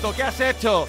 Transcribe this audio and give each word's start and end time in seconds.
Toto, 0.00 0.14
¿qué 0.14 0.22
has 0.22 0.38
hecho? 0.40 0.86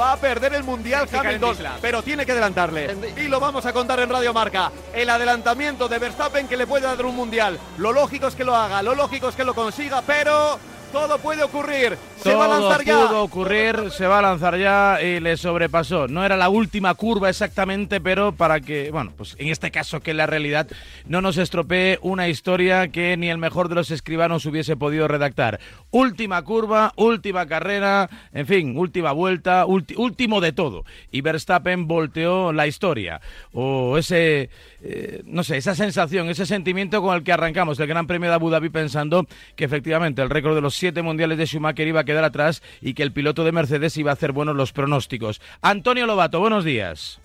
Va 0.00 0.14
a 0.14 0.16
perder 0.16 0.52
el 0.54 0.64
Mundial 0.64 1.08
Hamilton, 1.12 1.56
pero 1.80 2.02
tiene 2.02 2.26
que 2.26 2.32
adelantarle. 2.32 2.96
Y 3.16 3.28
lo 3.28 3.38
vamos 3.38 3.64
a 3.66 3.72
contar 3.72 4.00
en 4.00 4.10
Radio 4.10 4.32
Marca. 4.32 4.72
El 4.92 5.08
adelantamiento 5.10 5.86
de 5.86 6.00
Verstappen 6.00 6.48
que 6.48 6.56
le 6.56 6.66
puede 6.66 6.84
dar 6.84 7.06
un 7.06 7.14
Mundial. 7.14 7.56
Lo 7.76 7.92
lógico 7.92 8.26
es 8.26 8.34
que 8.34 8.42
lo 8.42 8.56
haga, 8.56 8.82
lo 8.82 8.96
lógico 8.96 9.28
es 9.28 9.36
que 9.36 9.44
lo 9.44 9.54
consiga, 9.54 10.02
pero 10.02 10.58
todo 10.92 11.18
puede 11.18 11.44
ocurrir. 11.44 11.96
Se 12.22 12.34
va 12.34 12.46
a 12.46 12.48
lanzar 12.48 12.84
ya. 12.84 13.06
pudo 13.06 13.22
ocurrir, 13.22 13.90
se 13.90 14.06
va 14.06 14.18
a 14.18 14.22
lanzar 14.22 14.58
ya 14.58 15.00
y 15.02 15.20
le 15.20 15.36
sobrepasó. 15.36 16.08
No 16.08 16.24
era 16.24 16.36
la 16.36 16.48
última 16.48 16.94
curva 16.94 17.28
exactamente, 17.28 18.00
pero 18.00 18.32
para 18.32 18.60
que, 18.60 18.90
bueno, 18.90 19.12
pues 19.16 19.36
en 19.38 19.48
este 19.48 19.70
caso 19.70 20.00
que 20.00 20.14
la 20.14 20.26
realidad 20.26 20.66
no 21.06 21.20
nos 21.20 21.38
estropee 21.38 21.98
una 22.02 22.28
historia 22.28 22.88
que 22.88 23.16
ni 23.16 23.30
el 23.30 23.38
mejor 23.38 23.68
de 23.68 23.76
los 23.76 23.90
escribanos 23.90 24.46
hubiese 24.46 24.76
podido 24.76 25.06
redactar. 25.06 25.60
Última 25.90 26.42
curva, 26.42 26.92
última 26.96 27.46
carrera, 27.46 28.10
en 28.32 28.46
fin, 28.46 28.76
última 28.76 29.12
vuelta, 29.12 29.64
último 29.66 30.40
de 30.40 30.52
todo. 30.52 30.84
Y 31.10 31.20
Verstappen 31.20 31.86
volteó 31.86 32.52
la 32.52 32.66
historia. 32.66 33.20
O 33.52 33.96
ese, 33.96 34.50
eh, 34.82 35.22
no 35.24 35.44
sé, 35.44 35.56
esa 35.56 35.74
sensación, 35.74 36.28
ese 36.28 36.46
sentimiento 36.46 37.00
con 37.00 37.16
el 37.16 37.22
que 37.22 37.32
arrancamos 37.32 37.78
el 37.80 37.86
Gran 37.86 38.06
Premio 38.06 38.28
de 38.28 38.34
Abu 38.34 38.50
Dhabi 38.50 38.70
pensando 38.70 39.26
que 39.56 39.64
efectivamente 39.64 40.20
el 40.22 40.30
récord 40.30 40.54
de 40.54 40.60
los 40.60 40.74
siete 40.74 41.02
mundiales 41.02 41.38
de 41.38 41.46
Schumacher 41.46 41.86
iba 41.86 42.00
a 42.00 42.04
quedar 42.04 42.17
atrás 42.24 42.62
y 42.80 42.94
que 42.94 43.02
el 43.02 43.12
piloto 43.12 43.44
de 43.44 43.52
Mercedes 43.52 43.96
iba 43.96 44.10
a 44.10 44.14
hacer 44.14 44.32
buenos 44.32 44.56
los 44.56 44.72
pronósticos. 44.72 45.40
Antonio 45.62 46.06
Lobato, 46.06 46.40
buenos 46.40 46.64
días. 46.64 47.20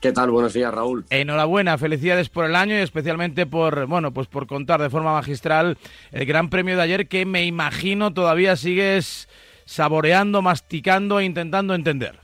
¿Qué 0.00 0.12
tal? 0.12 0.30
Buenos 0.30 0.52
días, 0.52 0.72
Raúl. 0.72 1.04
Enhorabuena, 1.10 1.76
felicidades 1.76 2.28
por 2.28 2.44
el 2.44 2.54
año 2.54 2.76
y 2.76 2.82
especialmente 2.82 3.46
por, 3.46 3.86
bueno, 3.86 4.12
pues 4.12 4.28
por 4.28 4.46
contar 4.46 4.80
de 4.80 4.90
forma 4.90 5.12
magistral 5.12 5.76
el 6.12 6.24
Gran 6.24 6.50
Premio 6.50 6.76
de 6.76 6.82
ayer 6.82 7.08
que 7.08 7.26
me 7.26 7.44
imagino 7.44 8.14
todavía 8.14 8.54
sigues 8.54 9.28
saboreando, 9.64 10.40
masticando 10.40 11.18
e 11.18 11.24
intentando 11.24 11.74
entender. 11.74 12.14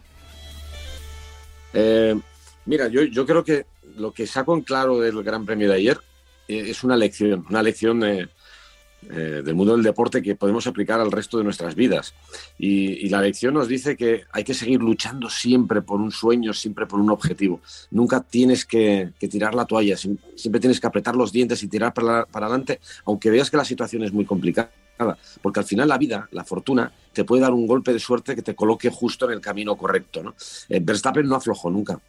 Eh, 1.72 2.14
mira, 2.64 2.86
yo, 2.86 3.02
yo 3.02 3.26
creo 3.26 3.42
que 3.42 3.66
lo 3.96 4.12
que 4.12 4.28
saco 4.28 4.54
en 4.54 4.62
claro 4.62 5.00
del 5.00 5.24
Gran 5.24 5.44
Premio 5.44 5.68
de 5.68 5.74
ayer 5.74 5.98
eh, 6.46 6.66
es 6.68 6.84
una 6.84 6.96
lección, 6.96 7.44
una 7.50 7.62
lección 7.62 7.98
de, 7.98 8.28
eh, 9.10 9.42
del 9.44 9.54
mundo 9.54 9.74
del 9.74 9.82
deporte 9.82 10.22
que 10.22 10.34
podemos 10.34 10.66
aplicar 10.66 11.00
al 11.00 11.12
resto 11.12 11.38
de 11.38 11.44
nuestras 11.44 11.74
vidas. 11.74 12.14
Y, 12.58 13.08
la 13.08 13.20
lección 13.20 13.54
nos 13.54 13.68
dice 13.68 13.96
que 13.96 14.24
hay 14.32 14.44
que 14.44 14.54
seguir 14.54 14.80
luchando 14.80 15.28
siempre 15.28 15.82
por 15.82 16.00
un 16.00 16.10
sueño, 16.10 16.52
siempre 16.52 16.86
por 16.86 17.00
un 17.00 17.10
objetivo. 17.10 17.60
Nunca 17.90 18.20
tienes 18.20 18.64
que, 18.64 19.12
tirar 19.18 19.54
la 19.54 19.66
toalla, 19.66 19.96
siempre 19.96 20.60
tienes 20.60 20.80
que 20.80 20.86
apretar 20.86 21.16
los 21.16 21.32
dientes 21.32 21.62
y 21.62 21.68
tirar 21.68 21.92
para, 21.94 22.26
adelante, 22.32 22.80
aunque 23.04 23.30
veas 23.30 23.50
que 23.50 23.56
la 23.56 23.64
situación 23.64 24.02
es 24.04 24.12
muy 24.12 24.24
complicada. 24.24 24.70
Porque 25.42 25.60
al 25.60 25.66
final 25.66 25.88
la 25.88 25.98
vida, 25.98 26.28
la 26.32 26.44
fortuna, 26.44 26.92
te 27.12 27.24
puede 27.24 27.42
dar 27.42 27.52
un 27.52 27.66
golpe 27.66 27.92
de 27.92 27.98
suerte 27.98 28.34
que 28.34 28.42
te 28.42 28.54
coloque 28.54 28.90
justo 28.90 29.26
en 29.26 29.32
el 29.32 29.40
camino 29.40 29.76
correcto. 29.76 30.22
¿no? 30.22 30.34
Eh, 30.68 30.80
Verstappen 30.80 31.26
no 31.26 31.36
aflojó 31.36 31.70
nunca. 31.70 32.00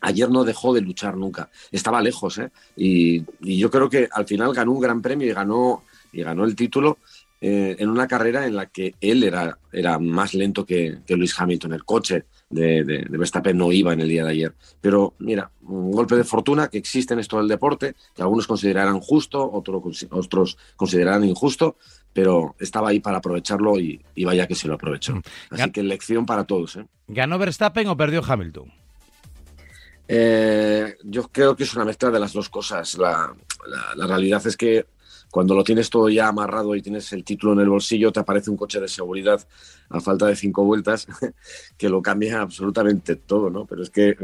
Ayer 0.00 0.30
no 0.30 0.44
dejó 0.44 0.72
de 0.72 0.80
luchar 0.80 1.16
nunca, 1.16 1.50
estaba 1.72 2.00
lejos, 2.00 2.38
¿eh? 2.38 2.50
y, 2.76 3.24
yo 3.40 3.68
creo 3.68 3.90
que 3.90 4.08
al 4.12 4.26
final 4.26 4.54
ganó 4.54 4.72
un 4.72 4.80
gran 4.80 5.02
premio 5.02 5.26
y 5.26 5.32
ganó 5.32 5.82
y 6.12 6.22
ganó 6.22 6.44
el 6.44 6.56
título 6.56 6.98
eh, 7.40 7.76
en 7.78 7.88
una 7.88 8.08
carrera 8.08 8.46
en 8.46 8.56
la 8.56 8.66
que 8.66 8.96
él 9.00 9.22
era, 9.22 9.58
era 9.72 9.98
más 10.00 10.34
lento 10.34 10.66
que, 10.66 10.98
que 11.06 11.16
Luis 11.16 11.38
Hamilton. 11.38 11.72
El 11.72 11.84
coche 11.84 12.24
de, 12.50 12.82
de, 12.82 13.06
Verstappen 13.08 13.56
no 13.56 13.70
iba 13.70 13.92
en 13.92 14.00
el 14.00 14.08
día 14.08 14.24
de 14.24 14.30
ayer. 14.30 14.54
Pero 14.80 15.14
mira, 15.20 15.50
un 15.62 15.92
golpe 15.92 16.16
de 16.16 16.24
fortuna 16.24 16.68
que 16.68 16.78
existe 16.78 17.14
en 17.14 17.20
esto 17.20 17.38
del 17.38 17.46
deporte, 17.46 17.94
que 18.14 18.22
algunos 18.22 18.48
considerarán 18.48 18.98
justo, 18.98 19.48
otros, 19.52 20.06
otros 20.10 20.58
considerarán 20.74 21.24
injusto, 21.24 21.76
pero 22.12 22.56
estaba 22.58 22.88
ahí 22.88 22.98
para 22.98 23.18
aprovecharlo 23.18 23.78
y, 23.78 24.02
vaya 24.24 24.48
que 24.48 24.56
se 24.56 24.66
lo 24.66 24.74
aprovechó. 24.74 25.14
Mm. 25.14 25.22
Así 25.50 25.70
que 25.70 25.82
lección 25.84 26.26
para 26.26 26.42
todos. 26.42 26.76
¿eh? 26.76 26.86
¿Ganó 27.06 27.38
Verstappen 27.38 27.86
o 27.86 27.96
perdió 27.96 28.20
Hamilton? 28.26 28.72
Eh, 30.08 30.96
yo 31.04 31.28
creo 31.28 31.54
que 31.54 31.62
es 31.62 31.74
una 31.74 31.84
mezcla 31.84 32.10
de 32.10 32.18
las 32.18 32.32
dos 32.32 32.48
cosas. 32.48 32.98
la, 32.98 33.32
la 33.94 34.06
realidad 34.08 34.44
es 34.44 34.56
que 34.56 34.86
cuando 35.30 35.54
lo 35.54 35.64
tienes 35.64 35.90
todo 35.90 36.08
ya 36.08 36.28
amarrado 36.28 36.74
y 36.74 36.82
tienes 36.82 37.12
el 37.12 37.24
título 37.24 37.52
en 37.52 37.60
el 37.60 37.68
bolsillo, 37.68 38.12
te 38.12 38.20
aparece 38.20 38.50
un 38.50 38.56
coche 38.56 38.80
de 38.80 38.88
seguridad 38.88 39.46
a 39.90 40.00
falta 40.00 40.26
de 40.26 40.36
cinco 40.36 40.64
vueltas 40.64 41.06
que 41.76 41.88
lo 41.88 42.02
cambia 42.02 42.40
absolutamente 42.40 43.16
todo, 43.16 43.50
¿no? 43.50 43.66
Pero 43.66 43.82
es 43.82 43.90
que 43.90 44.16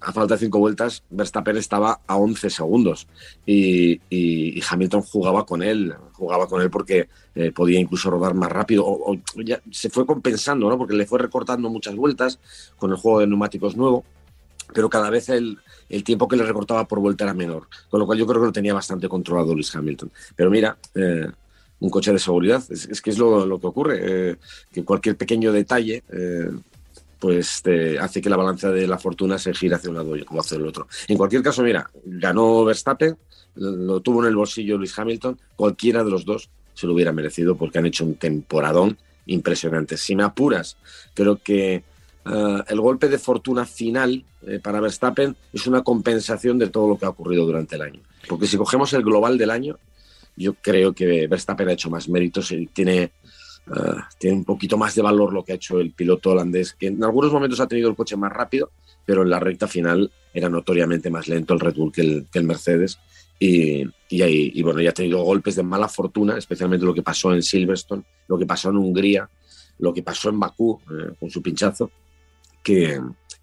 a 0.00 0.12
falta 0.12 0.34
de 0.34 0.40
cinco 0.40 0.58
vueltas, 0.58 1.02
Verstappen 1.10 1.56
estaba 1.56 2.00
a 2.06 2.16
11 2.16 2.50
segundos 2.50 3.08
y, 3.44 4.00
Hamilton 4.68 5.02
jugaba 5.02 5.44
con 5.44 5.62
él, 5.62 5.94
jugaba 6.12 6.46
con 6.46 6.62
él 6.62 6.70
porque 6.70 7.08
eh, 7.34 7.50
podía 7.50 7.80
incluso 7.80 8.10
rodar 8.10 8.34
más 8.34 8.50
rápido. 8.50 8.84
O, 8.86 9.16
ya 9.44 9.60
se 9.70 9.90
fue 9.90 10.06
compensando, 10.06 10.68
¿no? 10.68 10.78
Porque 10.78 10.94
le 10.94 11.06
fue 11.06 11.18
recortando 11.18 11.68
muchas 11.68 11.96
vueltas 11.96 12.38
con 12.76 12.90
el 12.90 12.96
juego 12.96 13.20
de 13.20 13.26
neumáticos 13.26 13.76
nuevo 13.76 14.04
pero 14.72 14.88
cada 14.88 15.10
vez 15.10 15.28
el, 15.28 15.58
el, 15.88 16.04
tiempo 16.04 16.28
que 16.28 16.36
le 16.36 16.44
recortaba 16.44 16.86
por 16.86 17.00
vuelta 17.00 17.24
era 17.24 17.34
menor, 17.34 17.68
con 17.88 18.00
lo 18.00 18.06
cual 18.06 18.18
yo 18.18 18.26
creo 18.26 18.40
que 18.40 18.46
lo 18.46 18.52
tenía 18.52 18.74
bastante 18.74 19.08
controlado 19.08 19.54
Lewis 19.54 19.74
Hamilton. 19.74 20.10
Pero 20.34 20.50
mira, 20.50 20.76
eh, 20.94 21.26
un 21.80 21.90
coche 21.90 22.12
de 22.12 22.18
seguridad, 22.18 22.62
es, 22.70 23.00
que 23.02 23.10
es 23.10 23.18
lo, 23.18 23.44
lo 23.44 23.60
que 23.60 23.66
ocurre, 23.66 24.00
eh, 24.02 24.36
que 24.72 24.84
cualquier 24.84 25.16
pequeño 25.16 25.52
detalle 25.52 26.04
eh, 26.08 26.50
pues 27.18 27.62
hace 28.00 28.20
que 28.20 28.30
la 28.30 28.36
balanza 28.36 28.70
de 28.70 28.86
la 28.86 28.98
fortuna 28.98 29.38
se 29.38 29.54
gire 29.54 29.76
hacia 29.76 29.90
un 29.90 29.96
lado 29.96 30.12
o 30.28 30.40
hacia 30.40 30.56
el 30.56 30.66
otro. 30.66 30.88
En 31.06 31.16
cualquier 31.16 31.42
caso, 31.42 31.62
mira, 31.62 31.88
ganó 32.04 32.64
Verstappen, 32.64 33.16
lo 33.54 34.00
tuvo 34.00 34.22
en 34.22 34.28
el 34.28 34.36
bolsillo 34.36 34.76
Lewis 34.76 34.98
Hamilton, 34.98 35.38
cualquiera 35.54 36.02
de 36.02 36.10
los 36.10 36.24
dos 36.24 36.50
se 36.74 36.86
lo 36.86 36.94
hubiera 36.94 37.12
merecido 37.12 37.56
porque 37.56 37.78
han 37.78 37.86
hecho 37.86 38.04
un 38.04 38.16
temporadón 38.16 38.98
impresionante. 39.26 39.96
Si 39.96 40.16
me 40.16 40.24
apuras, 40.24 40.76
creo 41.14 41.36
que 41.36 41.84
eh, 42.24 42.62
el 42.68 42.80
golpe 42.80 43.08
de 43.08 43.18
fortuna 43.18 43.66
final 43.66 44.24
eh, 44.46 44.60
para 44.60 44.80
Verstappen 44.80 45.34
es 45.52 45.66
una 45.66 45.82
compensación 45.82 46.58
de 46.58 46.68
todo 46.68 46.88
lo 46.88 46.98
que 46.98 47.04
ha 47.04 47.10
ocurrido 47.10 47.44
durante 47.44 47.76
el 47.76 47.82
año. 47.82 48.00
Porque 48.28 48.46
si 48.46 48.56
cogemos 48.56 48.92
el 48.92 49.02
global 49.02 49.36
del 49.36 49.50
año, 49.50 49.78
yo 50.36 50.54
creo 50.54 50.92
que 50.92 51.26
Verstappen 51.26 51.68
ha 51.68 51.72
hecho 51.72 51.90
más 51.90 52.08
méritos 52.08 52.52
y 52.52 52.66
tiene, 52.66 53.02
eh, 53.02 53.10
tiene 54.18 54.36
un 54.36 54.44
poquito 54.44 54.78
más 54.78 54.94
de 54.94 55.02
valor 55.02 55.32
lo 55.32 55.44
que 55.44 55.52
ha 55.52 55.56
hecho 55.56 55.80
el 55.80 55.90
piloto 55.92 56.30
holandés, 56.30 56.74
que 56.74 56.86
en 56.86 57.02
algunos 57.02 57.32
momentos 57.32 57.60
ha 57.60 57.66
tenido 57.66 57.90
el 57.90 57.96
coche 57.96 58.16
más 58.16 58.32
rápido, 58.32 58.70
pero 59.04 59.22
en 59.22 59.30
la 59.30 59.40
recta 59.40 59.66
final 59.66 60.10
era 60.32 60.48
notoriamente 60.48 61.10
más 61.10 61.26
lento 61.26 61.54
el 61.54 61.60
Red 61.60 61.74
Bull 61.74 61.92
que 61.92 62.24
el, 62.32 62.44
Mercedes. 62.44 62.98
Y, 63.40 63.82
y, 63.82 63.88
y, 64.08 64.62
bueno, 64.62 64.80
ya 64.80 64.90
ha 64.90 64.94
tenido 64.94 65.24
golpes 65.24 65.56
de 65.56 65.64
mala 65.64 65.88
fortuna, 65.88 66.38
especialmente 66.38 66.86
lo 66.86 66.94
que 66.94 67.02
pasó 67.02 67.34
en 67.34 67.42
Silverstone, 67.42 68.04
lo 68.28 68.38
que 68.38 68.46
pasó 68.46 68.70
en 68.70 68.76
Hungría, 68.76 69.28
lo 69.80 69.92
que 69.92 70.04
pasó 70.04 70.28
en 70.28 70.38
Bakú 70.38 70.80
con 71.18 71.28
su 71.28 71.42
pinchazo 71.42 71.90
que, 72.62 73.00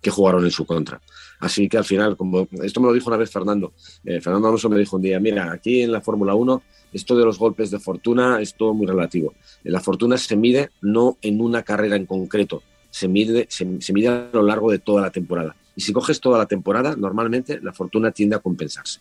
jugaron 0.10 0.44
en 0.44 0.52
su 0.52 0.66
contra. 0.66 1.00
Así 1.40 1.70
que 1.70 1.78
al 1.78 1.86
final, 1.86 2.18
como 2.18 2.48
esto 2.64 2.82
me 2.82 2.88
lo 2.88 2.94
dijo 2.94 3.10
una 3.10 3.18
vez 3.18 3.32
Fernando, 3.32 3.74
eh, 4.04 4.20
Fernando 4.20 4.48
Alonso 4.48 4.70
me 4.70 4.78
dijo 4.78 4.96
un 4.96 5.04
día, 5.04 5.20
mira, 5.20 5.52
aquí 5.52 5.84
en 5.84 5.92
la 5.92 6.02
Fórmula 6.02 6.34
1 6.34 6.62
esto 6.94 7.16
de 7.16 7.26
los 7.26 7.38
golpes 7.38 7.72
de 7.72 7.80
fortuna 7.80 8.42
es 8.42 8.56
todo 8.56 8.74
muy 8.74 8.88
relativo. 8.88 9.34
La 9.64 9.80
fortuna 9.80 10.18
se 10.18 10.36
mide 10.36 10.72
no 10.82 11.18
en 11.22 11.42
una 11.42 11.64
carrera 11.64 11.96
en 11.96 12.06
concreto, 12.06 12.64
se 12.90 13.08
mide, 13.08 13.48
se, 13.50 13.66
mide 13.94 14.08
a 14.08 14.30
lo 14.34 14.44
largo 14.44 14.72
de 14.72 14.80
toda 14.80 15.02
la 15.02 15.12
temporada. 15.12 15.56
Y 15.76 15.82
si 15.82 15.94
coges 15.94 16.20
toda 16.20 16.38
la 16.38 16.46
temporada, 16.46 16.96
normalmente 16.98 17.60
la 17.62 17.72
fortuna 17.72 18.12
tiende 18.12 18.36
a 18.36 18.40
compensarse. 18.40 19.00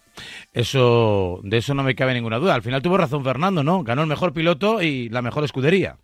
Eso, 0.53 1.41
de 1.43 1.57
eso 1.57 1.75
no 1.75 1.83
me 1.83 1.95
cabe 1.95 2.15
ninguna 2.15 2.39
duda. 2.39 2.55
Al 2.55 2.63
final 2.63 2.83
tuvo 2.83 2.99
razón 2.99 3.25
Fernando, 3.25 3.65
¿no? 3.65 3.83
Ganó 3.83 4.03
el 4.03 4.09
mejor 4.09 4.33
piloto 4.33 4.81
y 4.81 5.09
la 5.09 5.23
mejor 5.23 5.45
escudería. 5.45 5.97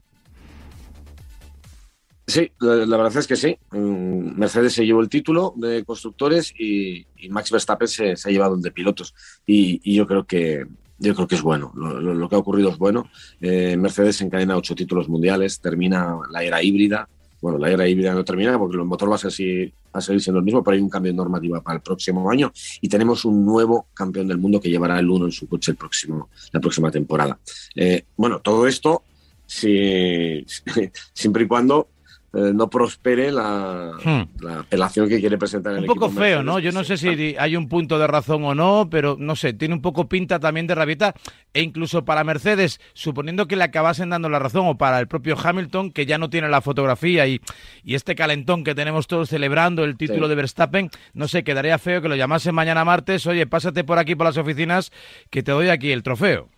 Sí, 2.26 2.50
la, 2.58 2.96
verdad 2.96 3.16
es 3.18 3.26
que 3.26 3.36
sí. 3.36 3.58
Mm, 3.70 4.38
Mercedes 4.38 4.72
se 4.72 4.86
llevó 4.86 5.00
el 5.00 5.08
título 5.08 5.52
de 5.56 5.84
constructores 5.84 6.54
y, 6.58 7.06
Max 7.28 7.50
Verstappen 7.50 7.88
se, 7.88 8.12
ha 8.12 8.30
llevado 8.30 8.54
el 8.54 8.62
de 8.62 8.70
pilotos. 8.70 9.14
Y, 9.46 9.94
yo 9.94 10.06
creo 10.06 10.24
que 10.24 10.66
yo 10.98 11.14
creo 11.14 11.28
que 11.28 11.34
es 11.34 11.42
bueno. 11.42 11.72
Lo, 11.74 12.28
que 12.28 12.34
ha 12.34 12.38
ocurrido 12.38 12.70
es 12.70 12.78
bueno. 12.78 13.10
Eh, 13.40 13.76
Mercedes 13.76 14.20
encadena 14.22 14.56
ocho 14.56 14.74
títulos 14.74 15.08
mundiales, 15.08 15.60
termina 15.60 16.16
la 16.30 16.42
era 16.42 16.62
híbrida. 16.62 17.08
Bueno, 17.42 17.58
la 17.58 17.70
era 17.70 17.86
híbrida 17.86 18.14
no 18.14 18.24
termina 18.24 18.58
porque 18.58 18.76
el 18.76 18.84
motor 18.84 19.10
va 19.10 19.16
a, 19.16 19.18
ser, 19.18 19.72
a 19.92 20.00
seguir 20.00 20.22
siendo 20.22 20.38
el 20.38 20.44
mismo, 20.46 20.64
pero 20.64 20.76
hay 20.76 20.80
un 20.80 20.88
cambio 20.88 21.12
de 21.12 21.16
normativa 21.16 21.60
para 21.60 21.76
el 21.76 21.82
próximo 21.82 22.30
año 22.30 22.50
y 22.80 22.88
tenemos 22.88 23.26
un 23.26 23.44
nuevo 23.44 23.88
campeón 23.92 24.28
del 24.28 24.38
mundo 24.38 24.58
que 24.58 24.70
llevará 24.70 24.98
el 24.98 25.10
uno 25.10 25.26
en 25.26 25.32
su 25.32 25.46
coche 25.46 25.72
el 25.72 25.76
próximo, 25.76 26.30
la 26.52 26.60
próxima 26.60 26.90
temporada. 26.90 27.38
Eh, 27.74 28.04
bueno, 28.16 28.40
todo 28.40 28.66
esto 28.66 29.02
si, 29.46 30.46
siempre 31.12 31.44
y 31.44 31.46
cuando 31.46 31.88
eh, 32.36 32.52
no 32.52 32.68
prospere 32.68 33.30
la, 33.30 33.92
hmm. 34.02 34.44
la, 34.44 34.60
apelación 34.60 35.08
que 35.08 35.20
quiere 35.20 35.38
presentar 35.38 35.74
el 35.74 35.80
Un 35.80 35.86
poco 35.86 36.10
feo, 36.10 36.42
¿no? 36.42 36.58
Yo 36.58 36.72
no 36.72 36.82
sé 36.82 36.96
si 36.96 37.36
hay 37.38 37.56
un 37.56 37.68
punto 37.68 37.98
de 37.98 38.06
razón 38.06 38.44
o 38.44 38.54
no, 38.54 38.88
pero 38.90 39.16
no 39.18 39.36
sé, 39.36 39.52
tiene 39.52 39.74
un 39.74 39.82
poco 39.82 40.08
pinta 40.08 40.40
también 40.40 40.66
de 40.66 40.74
rabieta. 40.74 41.14
E 41.52 41.62
incluso 41.62 42.04
para 42.04 42.24
Mercedes, 42.24 42.80
suponiendo 42.92 43.46
que 43.46 43.54
le 43.54 43.64
acabasen 43.64 44.10
dando 44.10 44.28
la 44.28 44.40
razón, 44.40 44.66
o 44.66 44.76
para 44.76 44.98
el 44.98 45.06
propio 45.06 45.36
Hamilton, 45.40 45.92
que 45.92 46.06
ya 46.06 46.18
no 46.18 46.28
tiene 46.28 46.48
la 46.48 46.60
fotografía 46.60 47.26
y, 47.26 47.40
y 47.84 47.94
este 47.94 48.14
calentón 48.16 48.64
que 48.64 48.74
tenemos 48.74 49.06
todos 49.06 49.28
celebrando 49.28 49.84
el 49.84 49.96
título 49.96 50.26
de 50.26 50.34
Verstappen, 50.34 50.90
no 51.12 51.28
sé, 51.28 51.44
quedaría 51.44 51.78
feo 51.78 52.02
que 52.02 52.08
lo 52.08 52.16
llamasen 52.16 52.54
mañana 52.54 52.84
martes, 52.84 53.26
oye, 53.26 53.46
pásate 53.46 53.84
por 53.84 53.98
aquí 53.98 54.16
por 54.16 54.26
las 54.26 54.36
oficinas, 54.36 54.90
que 55.30 55.42
te 55.42 55.52
doy 55.52 55.68
aquí 55.68 55.92
el 55.92 56.02
trofeo. 56.02 56.48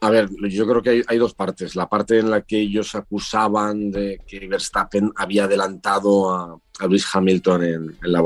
A 0.00 0.10
ver, 0.10 0.28
yo 0.48 0.66
creo 0.66 0.82
que 0.82 1.02
hay, 1.06 1.18
dos 1.18 1.34
partes. 1.34 1.74
La 1.74 1.88
parte 1.88 2.18
en 2.18 2.30
la 2.30 2.42
que 2.42 2.60
ellos 2.60 2.94
acusaban 2.94 3.90
de 3.90 4.20
que 4.26 4.46
Verstappen 4.46 5.12
había 5.16 5.44
adelantado 5.44 6.32
a, 6.32 6.58
a 6.78 6.86
Luis 6.86 7.06
Hamilton 7.12 7.64
en, 7.64 7.96
la, 8.02 8.22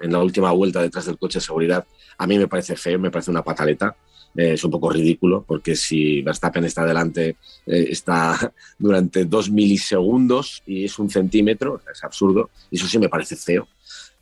en 0.00 0.12
la 0.12 0.22
última 0.22 0.52
vuelta 0.52 0.80
detrás 0.80 1.06
del 1.06 1.18
coche 1.18 1.38
de 1.38 1.44
seguridad, 1.44 1.86
a 2.18 2.26
mí 2.26 2.38
me 2.38 2.48
parece 2.48 2.76
feo, 2.76 2.98
me 2.98 3.10
parece 3.10 3.30
una 3.30 3.42
pataleta. 3.42 3.96
Eh, 4.36 4.52
es 4.52 4.62
un 4.62 4.70
poco 4.70 4.90
ridículo 4.90 5.42
porque 5.46 5.74
si 5.74 6.22
Verstappen 6.22 6.64
está 6.64 6.82
adelante, 6.82 7.36
eh, 7.66 7.86
está 7.90 8.52
durante 8.78 9.24
dos 9.24 9.50
milisegundos 9.50 10.62
y 10.66 10.84
es 10.84 10.98
un 10.98 11.10
centímetro, 11.10 11.80
es 11.92 12.04
absurdo. 12.04 12.50
Y 12.70 12.76
eso 12.76 12.86
sí 12.86 12.98
me 12.98 13.08
parece 13.08 13.36
feo. 13.36 13.66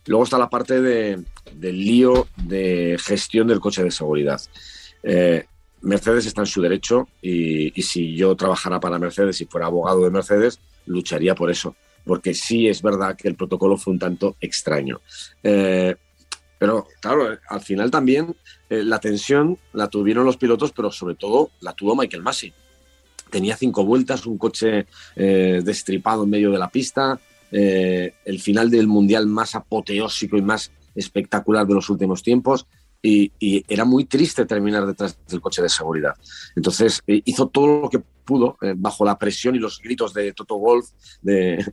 Luego 0.06 0.24
está 0.24 0.38
la 0.38 0.48
parte 0.48 0.80
de, 0.80 1.22
del 1.52 1.78
lío 1.78 2.28
de 2.36 2.96
gestión 3.00 3.48
del 3.48 3.60
coche 3.60 3.82
de 3.82 3.90
seguridad. 3.90 4.40
Eh, 5.02 5.46
Mercedes 5.86 6.26
está 6.26 6.42
en 6.42 6.46
su 6.46 6.60
derecho 6.60 7.08
y, 7.22 7.70
si 7.80 8.16
yo 8.16 8.34
trabajara 8.34 8.80
para 8.80 8.98
Mercedes 8.98 9.40
y 9.40 9.44
fuera 9.46 9.66
abogado 9.66 10.02
de 10.02 10.10
Mercedes, 10.10 10.58
lucharía 10.86 11.36
por 11.36 11.48
eso, 11.48 11.76
porque 12.04 12.34
sí 12.34 12.66
es 12.66 12.82
verdad 12.82 13.16
que 13.16 13.28
el 13.28 13.36
protocolo 13.36 13.76
fue 13.76 13.92
un 13.92 14.00
tanto 14.00 14.36
extraño. 14.40 15.00
Eh, 15.44 15.94
pero 16.58 16.88
claro, 17.00 17.38
al 17.48 17.60
final 17.60 17.90
también 17.90 18.34
eh, 18.68 18.82
la 18.82 18.98
tensión 18.98 19.58
la 19.74 19.88
tuvieron 19.88 20.24
los 20.24 20.36
pilotos, 20.36 20.72
pero 20.72 20.90
sobre 20.90 21.14
todo 21.14 21.50
la 21.60 21.72
tuvo 21.72 21.94
Michael 21.94 22.22
Massey. 22.22 22.52
Tenía 23.30 23.56
cinco 23.56 23.84
vueltas, 23.84 24.26
un 24.26 24.38
coche 24.38 24.86
eh, 25.14 25.60
destripado 25.62 26.24
en 26.24 26.30
medio 26.30 26.50
de 26.50 26.58
la 26.58 26.68
pista, 26.68 27.20
el 27.48 28.40
final 28.40 28.70
del 28.70 28.88
mundial 28.88 29.28
más 29.28 29.54
apoteósico 29.54 30.36
y 30.36 30.42
más 30.42 30.72
espectacular 30.96 31.66
de 31.66 31.74
los 31.74 31.88
últimos 31.88 32.22
tiempos 32.22 32.66
y, 33.06 33.64
era 33.68 33.84
muy 33.84 34.04
triste 34.04 34.46
terminar 34.46 34.86
detrás 34.86 35.18
del 35.28 35.40
coche 35.40 35.62
de 35.62 35.68
seguridad. 35.68 36.14
Entonces 36.54 37.02
eh, 37.06 37.22
hizo 37.24 37.48
todo 37.48 37.82
lo 37.82 37.90
que 37.90 38.00
pudo 38.24 38.56
eh, 38.60 38.74
bajo 38.76 39.04
la 39.04 39.18
presión 39.18 39.54
y 39.54 39.58
los 39.58 39.80
gritos 39.80 40.12
de 40.12 40.32
Toto 40.32 40.58
Wolf, 40.58 40.90
de, 41.22 41.64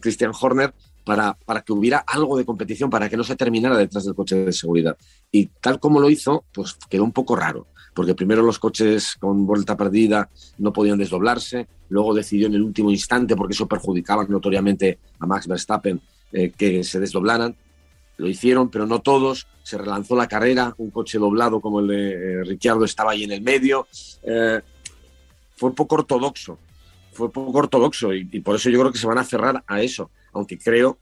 Christian 0.00 0.32
Horner, 0.38 0.74
para, 1.04 1.34
para, 1.44 1.60
que 1.62 1.72
hubiera 1.72 1.98
algo 1.98 2.36
de 2.36 2.44
competición, 2.44 2.90
para 2.90 3.08
que 3.08 3.16
no 3.16 3.22
se 3.22 3.36
terminara 3.36 3.76
detrás 3.76 4.04
del 4.04 4.14
coche 4.14 4.36
de 4.36 4.52
seguridad. 4.52 4.96
Y 5.30 5.46
tal 5.60 5.78
como 5.78 6.00
lo 6.00 6.10
hizo, 6.10 6.44
pues 6.52 6.76
quedó 6.88 7.04
un 7.04 7.12
poco 7.12 7.36
raro, 7.36 7.68
porque 7.94 8.14
primero 8.14 8.42
los 8.42 8.58
coches 8.58 9.16
con 9.20 9.46
vuelta 9.46 9.76
perdida 9.76 10.28
no 10.58 10.72
podían 10.72 10.98
desdoblarse, 10.98 11.68
luego 11.90 12.12
decidió 12.12 12.48
en 12.48 12.54
el 12.54 12.62
último 12.62 12.90
instante, 12.90 13.36
porque 13.36 13.52
eso 13.52 13.68
perjudicaba 13.68 14.24
notoriamente 14.24 14.98
a 15.20 15.26
Max 15.26 15.46
Verstappen, 15.46 16.00
eh, 16.32 16.50
que 16.50 16.82
se 16.82 16.98
desdoblaran 16.98 17.54
lo 18.16 18.28
hicieron, 18.28 18.70
pero 18.70 18.86
no 18.86 19.00
todos. 19.00 19.46
Se 19.62 19.78
relanzó 19.78 20.16
la 20.16 20.28
carrera, 20.28 20.74
un 20.78 20.90
coche 20.90 21.18
doblado 21.18 21.60
como 21.60 21.80
el 21.80 21.88
de 21.88 22.12
eh, 22.12 22.44
Ricciardo 22.44 22.84
estaba 22.84 23.12
ahí 23.12 23.24
en 23.24 23.32
el 23.32 23.42
medio. 23.42 23.86
Eh, 24.22 24.60
fue 25.56 25.74
poco 25.74 25.96
ortodoxo, 25.96 26.58
fue 27.12 27.32
poco 27.32 27.58
ortodoxo 27.58 28.12
y, 28.12 28.24
por 28.40 28.56
eso 28.56 28.68
yo 28.68 28.78
creo 28.80 28.92
que 28.92 28.98
se 28.98 29.06
van 29.06 29.18
a 29.18 29.24
cerrar 29.24 29.64
a 29.66 29.80
eso, 29.80 30.10
aunque 30.32 30.58
creo 30.58 30.98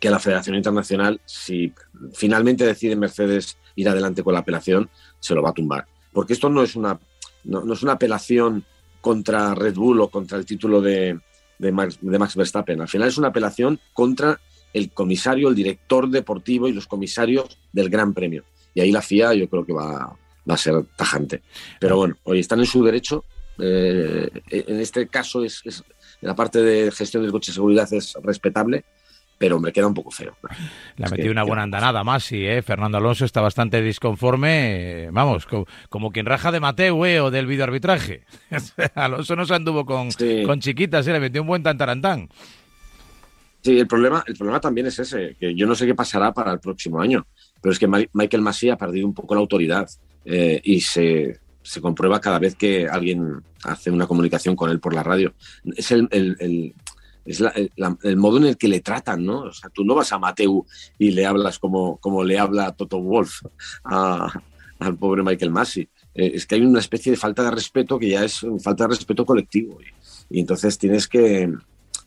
que 0.00 0.08
la 0.10 0.20
Federación 0.20 0.56
Internacional, 0.56 1.20
si 1.24 1.72
finalmente 2.12 2.64
decide 2.64 2.96
Mercedes 2.96 3.56
ir 3.76 3.88
adelante 3.88 4.22
con 4.22 4.34
la 4.34 4.40
apelación, 4.40 4.88
se 5.20 5.34
lo 5.34 5.42
va 5.42 5.50
a 5.50 5.54
tumbar. 5.54 5.86
Porque 6.12 6.32
esto 6.32 6.48
no 6.48 6.62
es 6.62 6.76
una, 6.76 6.98
no, 7.44 7.72
es 7.72 7.82
una 7.82 7.92
apelación 7.92 8.64
contra 9.00 9.54
Red 9.54 9.74
Bull 9.74 10.00
o 10.00 10.08
contra 10.08 10.38
el 10.38 10.46
título 10.46 10.80
de, 10.80 11.18
de 11.58 11.72
Max 11.72 12.36
Verstappen. 12.36 12.80
Al 12.80 12.88
final 12.88 13.08
es 13.08 13.18
una 13.18 13.28
apelación 13.28 13.80
contra 13.92 14.40
el 14.72 14.90
comisario, 14.90 15.48
el 15.48 15.54
director 15.54 16.08
deportivo 16.08 16.68
y 16.68 16.72
los 16.72 16.86
comisarios 16.86 17.58
del 17.72 17.90
Gran 17.90 18.14
Premio. 18.14 18.44
Y 18.74 18.80
ahí 18.80 18.92
la 18.92 19.02
FIA 19.02 19.34
yo 19.34 19.48
creo 19.48 19.64
que 19.64 19.72
va, 19.72 20.16
a 20.48 20.56
ser 20.56 20.84
tajante. 20.96 21.42
Pero 21.78 21.96
bueno, 21.96 22.16
hoy 22.24 22.40
están 22.40 22.60
en 22.60 22.66
su 22.66 22.82
derecho. 22.82 23.24
Eh, 23.58 24.28
en 24.50 24.80
este 24.80 25.06
caso, 25.08 25.44
es, 25.44 25.62
la 26.20 26.34
parte 26.34 26.62
de 26.62 26.90
gestión 26.90 27.22
del 27.22 27.32
coche 27.32 27.52
de 27.52 27.54
seguridad 27.54 27.92
es 27.92 28.14
respetable, 28.22 28.84
pero 29.42 29.58
me 29.58 29.72
queda 29.72 29.88
un 29.88 29.94
poco 29.94 30.10
feo. 30.10 30.36
Le 30.96 31.04
ha 31.04 31.10
metido 31.10 31.32
una 31.32 31.42
buena 31.42 31.64
andanada 31.64 32.04
más, 32.04 32.22
sí, 32.22 32.46
¿eh? 32.46 32.62
Fernando 32.62 32.98
Alonso 32.98 33.24
está 33.24 33.40
bastante 33.40 33.82
disconforme, 33.82 35.08
vamos, 35.10 35.46
como, 35.88 36.12
quien 36.12 36.26
raja 36.26 36.52
de 36.52 36.60
Mateo 36.60 37.04
¿eh? 37.04 37.20
o 37.20 37.30
del 37.30 37.46
videoarbitraje. 37.46 38.22
Alonso 38.94 39.34
no 39.34 39.44
se 39.44 39.54
anduvo 39.54 39.84
con, 39.84 40.10
con 40.46 40.60
chiquitas, 40.60 41.06
¿eh? 41.08 41.12
le 41.12 41.18
metió 41.18 41.42
un 41.42 41.48
buen 41.48 41.62
tantarantán. 41.64 42.28
Sí, 43.62 43.78
el 43.78 43.86
problema, 43.86 44.24
el 44.26 44.34
problema 44.34 44.60
también 44.60 44.88
es 44.88 44.98
ese, 44.98 45.36
que 45.38 45.54
yo 45.54 45.68
no 45.68 45.76
sé 45.76 45.86
qué 45.86 45.94
pasará 45.94 46.34
para 46.34 46.52
el 46.52 46.58
próximo 46.58 47.00
año, 47.00 47.24
pero 47.60 47.72
es 47.72 47.78
que 47.78 47.86
Michael 47.86 48.42
Massey 48.42 48.70
ha 48.70 48.76
perdido 48.76 49.06
un 49.06 49.14
poco 49.14 49.36
la 49.36 49.40
autoridad 49.40 49.88
eh, 50.24 50.60
y 50.64 50.80
se, 50.80 51.38
se, 51.62 51.80
comprueba 51.80 52.20
cada 52.20 52.40
vez 52.40 52.56
que 52.56 52.88
alguien 52.88 53.40
hace 53.62 53.92
una 53.92 54.08
comunicación 54.08 54.56
con 54.56 54.68
él 54.68 54.80
por 54.80 54.94
la 54.94 55.04
radio. 55.04 55.32
Es 55.76 55.92
el, 55.92 56.08
el, 56.10 56.74
es 57.24 57.40
el, 58.02 58.16
modo 58.16 58.38
en 58.38 58.46
el 58.46 58.56
que 58.56 58.66
le 58.66 58.80
tratan, 58.80 59.24
¿no? 59.24 59.42
O 59.42 59.52
sea, 59.52 59.70
tú 59.70 59.84
no 59.84 59.94
vas 59.94 60.12
a 60.12 60.18
Mateu 60.18 60.66
y 60.98 61.12
le 61.12 61.24
hablas 61.24 61.60
como, 61.60 61.98
como 61.98 62.24
le 62.24 62.40
habla 62.40 62.72
Toto 62.72 63.00
Wolf 63.00 63.42
al 63.84 64.98
pobre 64.98 65.22
Michael 65.22 65.52
Massey. 65.52 65.88
Eh, 66.14 66.32
es 66.34 66.46
que 66.46 66.56
hay 66.56 66.62
una 66.62 66.80
especie 66.80 67.12
de 67.12 67.16
falta 67.16 67.44
de 67.44 67.52
respeto 67.52 67.96
que 67.96 68.08
ya 68.08 68.24
es 68.24 68.44
falta 68.60 68.84
de 68.84 68.88
respeto 68.88 69.24
colectivo. 69.24 69.78
y 70.28 70.40
entonces 70.40 70.76
tienes 70.78 71.06
que, 71.06 71.48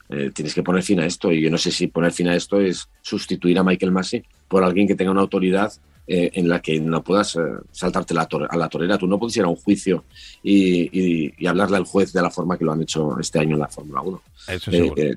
eh, 0.10 0.32
tienes 0.34 0.54
que 0.54 0.64
poner 0.64 0.84
fin 0.84 1.00
a 1.00 1.06
esto. 1.06 1.32
Y 1.32 1.42
yo 1.42 1.50
no 1.50 1.58
sé 1.58 1.72
si 1.72 1.88
poner 1.88 2.12
fin 2.12 2.28
a 2.28 2.36
esto 2.36 2.60
es 2.60 2.90
sustituir 3.02 3.58
a 3.60 3.64
Michael 3.64 3.92
Massey 3.92 4.24
por 4.48 4.64
alguien 4.64 4.88
que 4.88 4.96
tenga 4.96 5.12
una 5.12 5.22
autoridad 5.22 5.72
eh, 6.08 6.30
en 6.34 6.48
la 6.48 6.62
que 6.62 6.80
no 6.80 7.04
puedas 7.04 7.36
eh, 7.36 7.40
saltarte 7.72 8.14
la 8.14 8.28
a 8.50 8.58
la 8.58 8.70
torera. 8.70 8.98
Tú 8.98 9.08
no 9.08 9.18
puedes 9.18 9.36
ir 9.38 9.44
a 9.44 9.48
un 9.48 9.56
juicio 9.56 10.04
y, 10.44 11.46
hablarle 11.48 11.78
al 11.78 11.86
juez 11.86 12.12
de 12.12 12.22
la 12.22 12.30
forma 12.30 12.58
que 12.58 12.66
lo 12.66 12.72
han 12.72 12.82
hecho 12.82 13.20
este 13.20 13.40
año 13.40 13.56
en 13.56 13.60
la 13.60 13.68
Fórmula 13.68 14.02
1. 14.02 14.22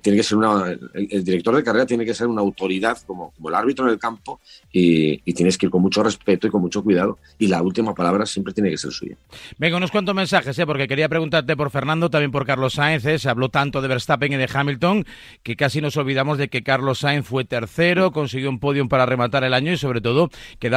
tiene 0.02 0.16
que 0.16 0.22
ser 0.22 0.38
una, 0.38 0.76
el, 0.94 1.24
director 1.24 1.56
de 1.56 1.64
carrera 1.64 1.86
tiene 1.86 2.04
que 2.04 2.14
ser 2.14 2.26
una 2.26 2.40
autoridad 2.40 2.98
como, 3.06 3.32
como 3.32 3.48
el 3.48 3.54
árbitro 3.54 3.86
en 3.86 3.92
el 3.92 3.98
campo 3.98 4.40
y, 4.72 5.18
tienes 5.32 5.56
que 5.56 5.66
ir 5.66 5.70
con 5.70 5.82
mucho 5.82 6.02
respeto 6.02 6.46
y 6.46 6.50
con 6.50 6.60
mucho 6.60 6.82
cuidado. 6.82 7.18
Y 7.38 7.46
la 7.46 7.62
última 7.62 7.94
palabra 7.94 8.26
siempre 8.26 8.52
tiene 8.52 8.70
que 8.70 8.78
ser 8.78 8.90
suya. 8.90 9.16
Venga, 9.56 9.76
unos 9.76 9.90
cuantos 9.90 10.14
mensajes, 10.14 10.58
porque 10.66 10.88
quería 10.88 11.08
preguntarte 11.08 11.56
por 11.56 11.70
Fernando, 11.70 12.10
también 12.10 12.32
por 12.32 12.44
Carlos 12.44 12.74
Sainz. 12.74 13.02
Se 13.02 13.28
habló 13.28 13.50
tanto 13.50 13.80
de 13.80 13.88
Verstappen 13.88 14.32
y 14.32 14.36
de 14.36 14.48
Hamilton 14.52 15.06
que 15.42 15.54
casi 15.54 15.80
nos 15.80 15.96
olvidamos 15.96 16.38
de 16.38 16.48
que 16.48 16.62
Carlos 16.62 17.00
Sainz 17.00 17.26
fue 17.26 17.44
tercero, 17.44 18.10
consiguió 18.10 18.50
un 18.50 18.58
podium 18.58 18.88
para 18.88 19.06
rematar 19.06 19.44
el 19.44 19.54
año 19.54 19.72
y 19.72 19.76
sobre 19.76 20.00
todo 20.00 20.30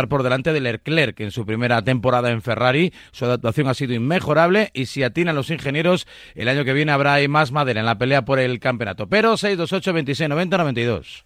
por 0.08 0.24
delante 0.24 0.54
de 0.54 0.62
Leclerc, 0.62 1.16
que 1.16 1.24
en 1.24 1.32
su 1.32 1.46
primera 1.46 1.82
temporada 1.82 2.32
en 2.32 2.42
Ferrari 2.42 2.94
su 3.12 3.26
adaptación 3.26 3.68
ha 3.68 3.74
sido 3.74 3.94
inmejorable 3.94 4.72
y 4.74 4.86
si 4.86 5.04
atinan 5.04 5.36
los 5.36 5.50
ingenieros, 5.50 6.08
el 6.36 6.48
año 6.48 6.66
que 6.66 6.74
viene 6.74 6.92
habrá 6.92 7.18
más 7.28 7.52
madera 7.52 7.80
en 7.80 7.86
la 7.86 7.98
pelea 7.98 8.24
por 8.24 8.40
el 8.40 8.60
campeonato. 8.60 9.08
Pero 9.08 9.38
628 9.38 9.94
26 9.94 10.30
90 10.30 10.58
92. 10.58 11.26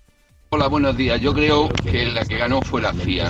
Hola, 0.49 0.67
buenos 0.67 0.95
días. 0.95 1.19
Yo 1.19 1.33
creo 1.33 1.67
que 1.69 2.05
la 2.05 2.23
que 2.23 2.37
ganó 2.37 2.61
fue 2.61 2.81
la 2.81 2.93
FIA, 2.93 3.29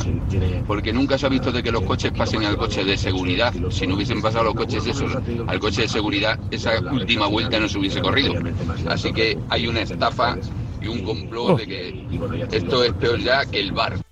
porque 0.68 0.94
nunca 0.94 1.18
se 1.18 1.26
ha 1.26 1.30
visto 1.30 1.52
de 1.52 1.64
que 1.64 1.72
los 1.72 1.82
coches 1.84 2.12
pasen 2.12 2.44
al 2.44 2.58
coche 2.58 2.84
de 2.84 2.98
seguridad. 2.98 3.54
Si 3.72 3.88
no 3.88 3.96
hubiesen 3.96 4.22
pasado 4.22 4.44
los 4.44 4.54
coches 4.54 4.86
esos 4.86 5.16
al 5.48 5.60
coche 5.60 5.84
de 5.84 5.88
seguridad, 5.88 6.38
esa 6.52 6.80
última 6.92 7.28
vuelta 7.28 7.60
no 7.60 7.70
se 7.70 7.80
hubiese 7.80 8.02
corrido. 8.02 8.34
Así 8.88 9.12
que 9.14 9.38
hay 9.50 9.66
una 9.66 9.82
estafa 9.82 10.38
y 10.82 10.88
un 10.88 11.04
complot 11.04 11.58
de 11.58 11.68
que 11.68 12.08
esto 12.52 12.84
es 12.84 12.94
peor 12.94 13.20
ya 13.20 13.46
que 13.46 13.60
el 13.60 13.72
bar 13.72 14.05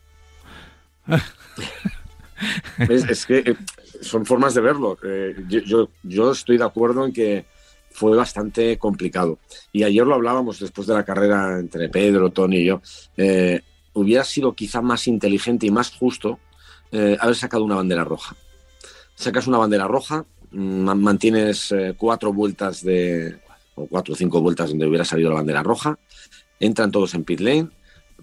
es, 2.90 3.26
que 3.26 3.38
eh, 3.40 3.56
son 4.02 4.26
formas 4.26 4.54
de 4.54 4.62
verlo. 4.62 4.98
Eh, 5.04 5.36
yo, 5.48 5.90
yo, 6.04 6.32
estoy 6.32 6.58
de 6.58 6.64
acuerdo 6.64 7.06
en 7.06 7.14
que 7.14 7.46
fue 7.92 8.16
bastante 8.16 8.78
complicado. 8.78 9.40
Y 9.72 9.84
ayer 9.84 10.06
lo 10.06 10.16
hablábamos 10.16 10.60
después 10.60 10.88
de 10.88 10.94
la 10.94 11.06
carrera 11.06 11.60
entre 11.60 11.90
Pedro, 11.90 12.32
Tony 12.32 12.58
y 12.58 12.66
yo. 12.66 12.82
Eh, 13.18 13.62
hubiera 13.94 14.24
sido 14.24 14.54
quizá 14.54 14.82
más 14.82 15.08
inteligente 15.08 15.68
y 15.68 15.72
más 15.72 15.92
justo 15.92 16.40
haber 17.20 17.36
sacado 17.36 17.64
una 17.64 17.74
bandera 17.74 18.04
roja. 18.04 18.36
Sacas 19.16 19.48
una 19.48 19.58
bandera 19.58 19.88
roja, 19.88 20.26
mm, 20.52 20.94
mantienes 20.94 21.74
cuatro 21.98 22.32
vueltas 22.32 22.84
de, 22.84 23.40
o 23.74 23.88
cuatro 23.88 24.14
o 24.14 24.18
cinco 24.18 24.42
vueltas 24.42 24.70
donde 24.70 24.86
hubiera 24.86 25.04
salido 25.04 25.32
la 25.32 25.38
bandera 25.38 25.64
roja, 25.64 25.98
entran 26.60 26.92
todos 26.92 27.16
en 27.16 27.24
pit 27.24 27.40
lane, 27.40 27.70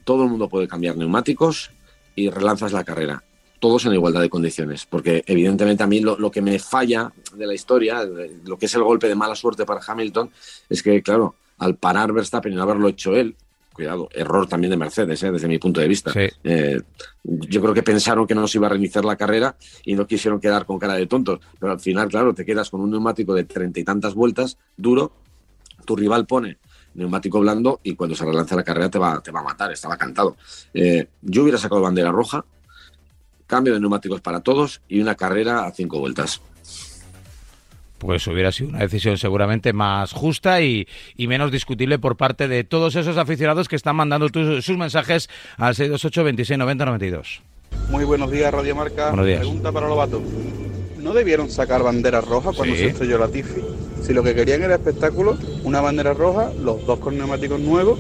todo 0.05 0.23
el 0.23 0.31
mundo 0.31 0.49
puede 0.49 0.69
cambiar 0.69 0.97
neumáticos 0.97 1.73
y 2.15 2.31
relanzas 2.31 2.73
la 2.73 2.85
carrera. 2.85 3.23
Todos 3.59 3.85
en 3.85 3.93
igualdad 3.93 4.23
de 4.23 4.31
condiciones, 4.31 4.87
porque 4.87 5.23
evidentemente 5.27 5.83
a 5.83 5.87
mí 5.87 6.01
lo, 6.01 6.31
que 6.31 6.41
me 6.41 6.59
falla 6.59 7.13
de 7.35 7.47
la 7.47 7.55
historia, 7.55 8.03
lo 8.45 8.59
que 8.59 8.67
es 8.67 8.75
el 8.75 8.83
golpe 8.83 9.07
de 9.07 9.15
mala 9.15 9.35
suerte 9.35 9.67
para 9.67 9.81
Hamilton, 9.87 10.31
es 10.69 10.83
que, 10.83 11.03
claro, 11.03 11.35
al 11.59 11.77
parar 11.77 12.13
Verstappen 12.13 12.53
y 12.53 12.57
no 12.57 12.63
haberlo 12.63 12.89
hecho 12.89 13.15
él, 13.15 13.37
cuidado, 13.75 14.09
error 14.13 14.47
también 14.47 14.71
de 14.71 14.79
Mercedes, 14.79 15.23
¿eh? 15.23 15.31
desde 15.31 15.47
mi 15.47 15.59
punto 15.59 15.81
de 15.81 15.89
vista. 15.89 16.13
Eh, 16.17 16.81
yo 17.23 17.61
creo 17.61 17.75
que 17.75 17.83
pensaron 17.83 18.27
que 18.27 18.35
no 18.35 18.49
se 18.49 18.57
iba 18.57 18.67
a 18.67 18.71
reiniciar 18.71 19.05
la 19.05 19.17
carrera 19.17 19.57
y 19.85 19.95
no 19.95 20.07
quisieron 20.07 20.41
quedar 20.41 20.65
con 20.65 20.79
cara 20.79 20.95
de 20.95 21.07
tontos, 21.07 21.41
pero 21.59 21.73
al 21.73 21.81
final, 21.81 22.09
claro, 22.09 22.35
te 22.35 22.47
quedas 22.47 22.71
con 22.71 22.81
un 22.81 22.91
neumático 22.91 23.35
de 23.35 23.45
treinta 23.45 23.79
y 23.79 23.85
tantas 23.85 24.15
vueltas, 24.15 24.57
duro, 24.77 25.13
tu 25.85 25.97
rival 25.97 26.27
pone 26.27 26.59
neumático 26.95 27.41
blando 27.41 27.81
y 27.83 27.95
cuando 27.95 28.17
se 28.17 28.25
relanza 28.25 28.57
la 28.57 28.65
carrera 28.65 28.91
te 28.91 28.99
va, 28.99 29.21
te 29.23 29.31
va 29.31 29.41
a 29.41 29.45
matar, 29.45 29.73
estaba 29.73 29.97
cantado. 29.97 30.37
Eh, 30.75 31.07
yo 31.23 31.43
hubiera 31.43 31.59
sacado 31.59 31.81
bandera 31.81 32.11
roja, 32.11 32.45
cambio 33.47 33.75
de 33.75 33.81
neumáticos 33.81 34.21
para 34.21 34.41
todos 34.41 34.81
y 34.89 35.01
una 35.01 35.15
carrera 35.15 35.67
a 35.67 35.73
cinco 35.73 35.99
vueltas. 35.99 36.41
pues 37.99 38.27
hubiera 38.27 38.51
sido 38.51 38.71
una 38.71 38.79
decisión 38.79 39.19
seguramente 39.19 39.73
más 39.73 40.13
justa 40.13 40.63
y, 40.63 40.87
menos 41.19 41.53
discutible 41.53 41.99
por 41.99 42.17
parte 42.17 42.49
de 42.49 42.65
todos 42.65 42.97
esos 42.97 43.19
aficionados 43.19 43.69
que 43.69 43.77
están 43.77 43.97
mandando 43.97 44.29
sus 44.63 44.77
mensajes 44.79 45.29
al 45.59 45.75
628 45.75 46.25
26 46.25 46.59
90 46.59 46.85
92. 46.87 47.43
Muy 47.91 48.05
buenos 48.05 48.31
días, 48.31 48.53
Radio 48.53 48.75
Marca. 48.75 49.09
Buenos 49.09 49.27
días. 49.27 49.41
Pregunta 49.41 49.73
para 49.73 49.89
Lobato. 49.89 50.23
¿No 50.99 51.13
debieron 51.13 51.51
sacar 51.51 51.83
banderas 51.83 52.25
rojas 52.27 52.57
cuando 52.57 52.75
se 52.75 52.87
estrelló 52.89 53.19
la 53.19 53.29
Tifi? 53.29 53.63
Si 54.03 54.13
lo 54.13 54.23
que 54.23 54.35
querían 54.35 54.63
era 54.63 54.75
espectáculo, 54.75 55.37
una 55.65 55.81
bandera 55.81 56.15
roja, 56.15 56.51
los 56.61 56.85
dos 56.87 56.99
con 56.99 57.17
neumáticos 57.17 57.61
nuevos 57.61 57.99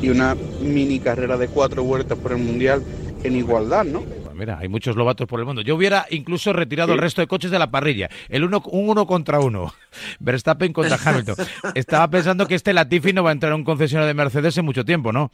y 0.00 0.10
una 0.10 0.36
mini 0.60 0.98
carrera 1.00 1.36
de 1.36 1.48
cuatro 1.48 1.82
vueltas 1.84 2.18
por 2.18 2.32
el 2.32 2.38
Mundial 2.38 2.82
en 3.24 3.36
igualdad, 3.36 3.84
¿no? 3.84 4.00
Pues 4.00 4.34
mira, 4.34 4.58
hay 4.58 4.68
muchos 4.68 4.96
lobatos 4.96 5.26
por 5.26 5.40
el 5.40 5.46
mundo. 5.46 5.62
Yo 5.62 5.76
hubiera 5.76 6.06
incluso 6.10 6.52
retirado 6.52 6.92
el 6.92 6.98
resto 6.98 7.20
de 7.20 7.26
coches 7.26 7.50
de 7.50 7.58
la 7.58 7.70
parrilla. 7.70 8.10
El 8.28 8.44
uno, 8.44 8.62
un 8.66 8.88
uno 8.88 9.06
contra 9.06 9.40
uno. 9.40 9.72
Verstappen 10.20 10.72
contra 10.72 10.98
Hamilton. 11.04 11.36
Estaba 11.74 12.08
pensando 12.08 12.46
que 12.46 12.54
este 12.54 12.72
Latifi 12.72 13.12
no 13.12 13.22
va 13.22 13.30
a 13.30 13.32
entrar 13.32 13.52
a 13.52 13.56
un 13.56 13.64
concesionario 13.64 14.08
de 14.08 14.14
Mercedes 14.14 14.56
en 14.58 14.64
mucho 14.64 14.84
tiempo, 14.84 15.12
¿no? 15.12 15.30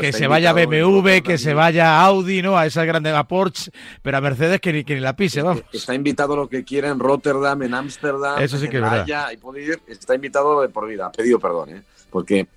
Que, 0.00 0.12
se 0.12 0.26
vaya 0.26 0.52
BMW, 0.52 1.22
que 1.22 1.38
se 1.38 1.54
vaya 1.54 2.00
Audi, 2.02 2.42
¿no? 2.42 2.56
A 2.56 2.66
esas 2.66 2.86
grandes, 2.86 3.14
a 3.14 3.24
Porsche, 3.24 3.70
pero 4.02 4.16
a 4.18 4.20
Mercedes 4.20 4.60
que 4.60 4.72
ni, 4.72 4.84
que 4.84 4.94
ni 4.94 5.00
la 5.00 5.14
pise, 5.14 5.42
vamos. 5.42 5.62
Está 5.72 5.94
invitado 5.94 6.36
lo 6.36 6.48
que 6.48 6.64
quiera 6.64 6.88
en 6.88 6.98
Rotterdam, 6.98 7.62
en 7.62 7.74
Ámsterdam, 7.74 8.42
Eso 8.42 8.58
sí 8.58 8.68
que 8.68 8.78
en 8.78 8.84
Haya, 8.84 9.32
y 9.32 9.36
puede 9.36 9.62
ir, 9.62 9.80
está 9.86 10.14
invitado 10.14 10.62
de 10.62 10.68
por 10.68 10.86
vida, 10.86 11.06
ha 11.06 11.12
pedido 11.12 11.38
perdón, 11.38 11.70
¿eh? 11.70 11.82
Porque 12.10 12.48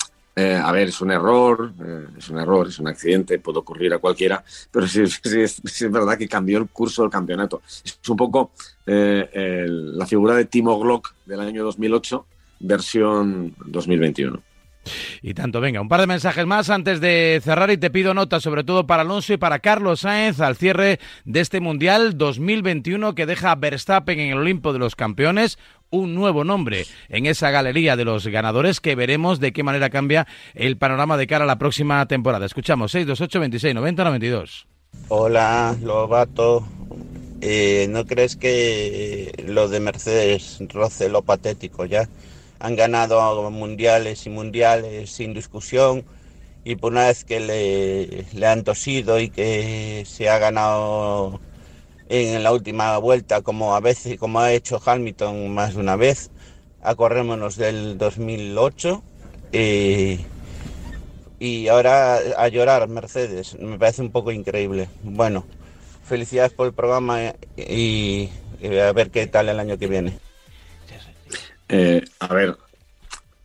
eh, 0.41 0.55
a 0.55 0.71
ver, 0.71 0.87
es 0.87 1.01
un 1.01 1.11
error, 1.11 1.73
eh, 1.83 2.05
es 2.17 2.29
un 2.29 2.39
error, 2.39 2.65
es 2.65 2.79
un 2.79 2.87
accidente, 2.87 3.39
puede 3.39 3.59
ocurrir 3.59 3.93
a 3.93 3.97
cualquiera, 3.97 4.41
pero 4.71 4.87
sí, 4.87 5.01
es 5.01 5.91
verdad 5.91 6.17
que 6.17 6.29
cambió 6.29 6.59
el 6.59 6.69
curso 6.69 7.01
del 7.01 7.11
campeonato. 7.11 7.61
Es 7.83 7.99
un 8.07 8.15
poco 8.15 8.51
eh, 8.85 9.65
la 9.67 10.05
figura 10.05 10.35
de 10.35 10.45
Timo 10.45 10.79
Glock 10.79 11.13
del 11.25 11.41
año 11.41 11.65
2008, 11.65 12.25
versión 12.61 13.53
2021. 13.65 14.41
Y 15.21 15.33
tanto, 15.33 15.61
venga, 15.61 15.81
un 15.81 15.89
par 15.89 16.01
de 16.01 16.07
mensajes 16.07 16.45
más 16.45 16.69
antes 16.69 17.01
de 17.01 17.41
cerrar 17.43 17.71
y 17.71 17.77
te 17.77 17.89
pido 17.89 18.13
nota 18.13 18.39
sobre 18.39 18.63
todo 18.63 18.87
para 18.87 19.01
Alonso 19.01 19.33
y 19.33 19.37
para 19.37 19.59
Carlos 19.59 20.01
Sáenz 20.01 20.39
al 20.39 20.55
cierre 20.55 20.99
de 21.25 21.39
este 21.39 21.59
Mundial 21.59 22.17
2021 22.17 23.15
que 23.15 23.25
deja 23.25 23.51
a 23.51 23.55
Verstappen 23.55 24.19
en 24.19 24.31
el 24.31 24.37
Olimpo 24.39 24.73
de 24.73 24.79
los 24.79 24.95
Campeones, 24.95 25.57
un 25.89 26.15
nuevo 26.15 26.43
nombre 26.43 26.85
en 27.09 27.25
esa 27.25 27.51
galería 27.51 27.95
de 27.95 28.05
los 28.05 28.27
ganadores 28.27 28.79
que 28.79 28.95
veremos 28.95 29.39
de 29.39 29.51
qué 29.51 29.63
manera 29.63 29.89
cambia 29.89 30.27
el 30.53 30.77
panorama 30.77 31.17
de 31.17 31.27
cara 31.27 31.43
a 31.43 31.47
la 31.47 31.57
próxima 31.57 32.05
temporada. 32.07 32.45
Escuchamos 32.45 32.91
628 32.91 33.39
26 33.39 33.75
90 33.75 34.03
92. 34.03 34.67
Hola, 35.09 35.75
Lobato. 35.81 36.67
Eh, 37.41 37.87
¿No 37.89 38.05
crees 38.05 38.35
que 38.35 39.31
lo 39.47 39.69
de 39.69 39.79
Mercedes 39.79 40.59
roce 40.69 41.09
lo 41.09 41.21
patético 41.21 41.85
ya? 41.85 42.07
Han 42.59 42.75
ganado 42.75 43.49
mundiales 43.49 44.25
y 44.25 44.29
mundiales 44.29 45.09
sin 45.09 45.33
discusión 45.33 46.03
y 46.63 46.75
por 46.75 46.91
una 46.91 47.07
vez 47.07 47.23
que 47.23 47.39
le, 47.39 48.25
le 48.33 48.47
han 48.47 48.63
tosido 48.63 49.19
y 49.19 49.29
que 49.29 50.03
se 50.05 50.29
ha 50.29 50.37
ganado 50.37 51.39
en 52.09 52.43
la 52.43 52.51
última 52.51 52.97
vuelta 52.97 53.41
como 53.41 53.75
a 53.75 53.79
veces 53.79 54.17
como 54.19 54.41
ha 54.41 54.51
hecho 54.51 54.81
Hamilton 54.83 55.53
más 55.53 55.75
de 55.75 55.79
una 55.79 55.95
vez 55.95 56.31
acorrémonos 56.81 57.55
del 57.55 57.97
2008 57.97 59.03
y, 59.53 60.19
y 61.39 61.67
ahora 61.69 62.19
a 62.37 62.47
llorar 62.49 62.87
Mercedes 62.89 63.57
me 63.59 63.79
parece 63.79 64.01
un 64.01 64.11
poco 64.11 64.31
increíble. 64.31 64.89
Bueno 65.03 65.45
felicidades 66.03 66.51
por 66.51 66.67
el 66.67 66.73
programa 66.73 67.35
y 67.55 68.29
a 68.63 68.91
ver 68.91 69.11
qué 69.11 69.27
tal 69.27 69.47
el 69.47 69.59
año 69.59 69.77
que 69.77 69.87
viene 69.87 70.28
eh, 71.69 72.03
a 72.19 72.33
ver, 72.33 72.57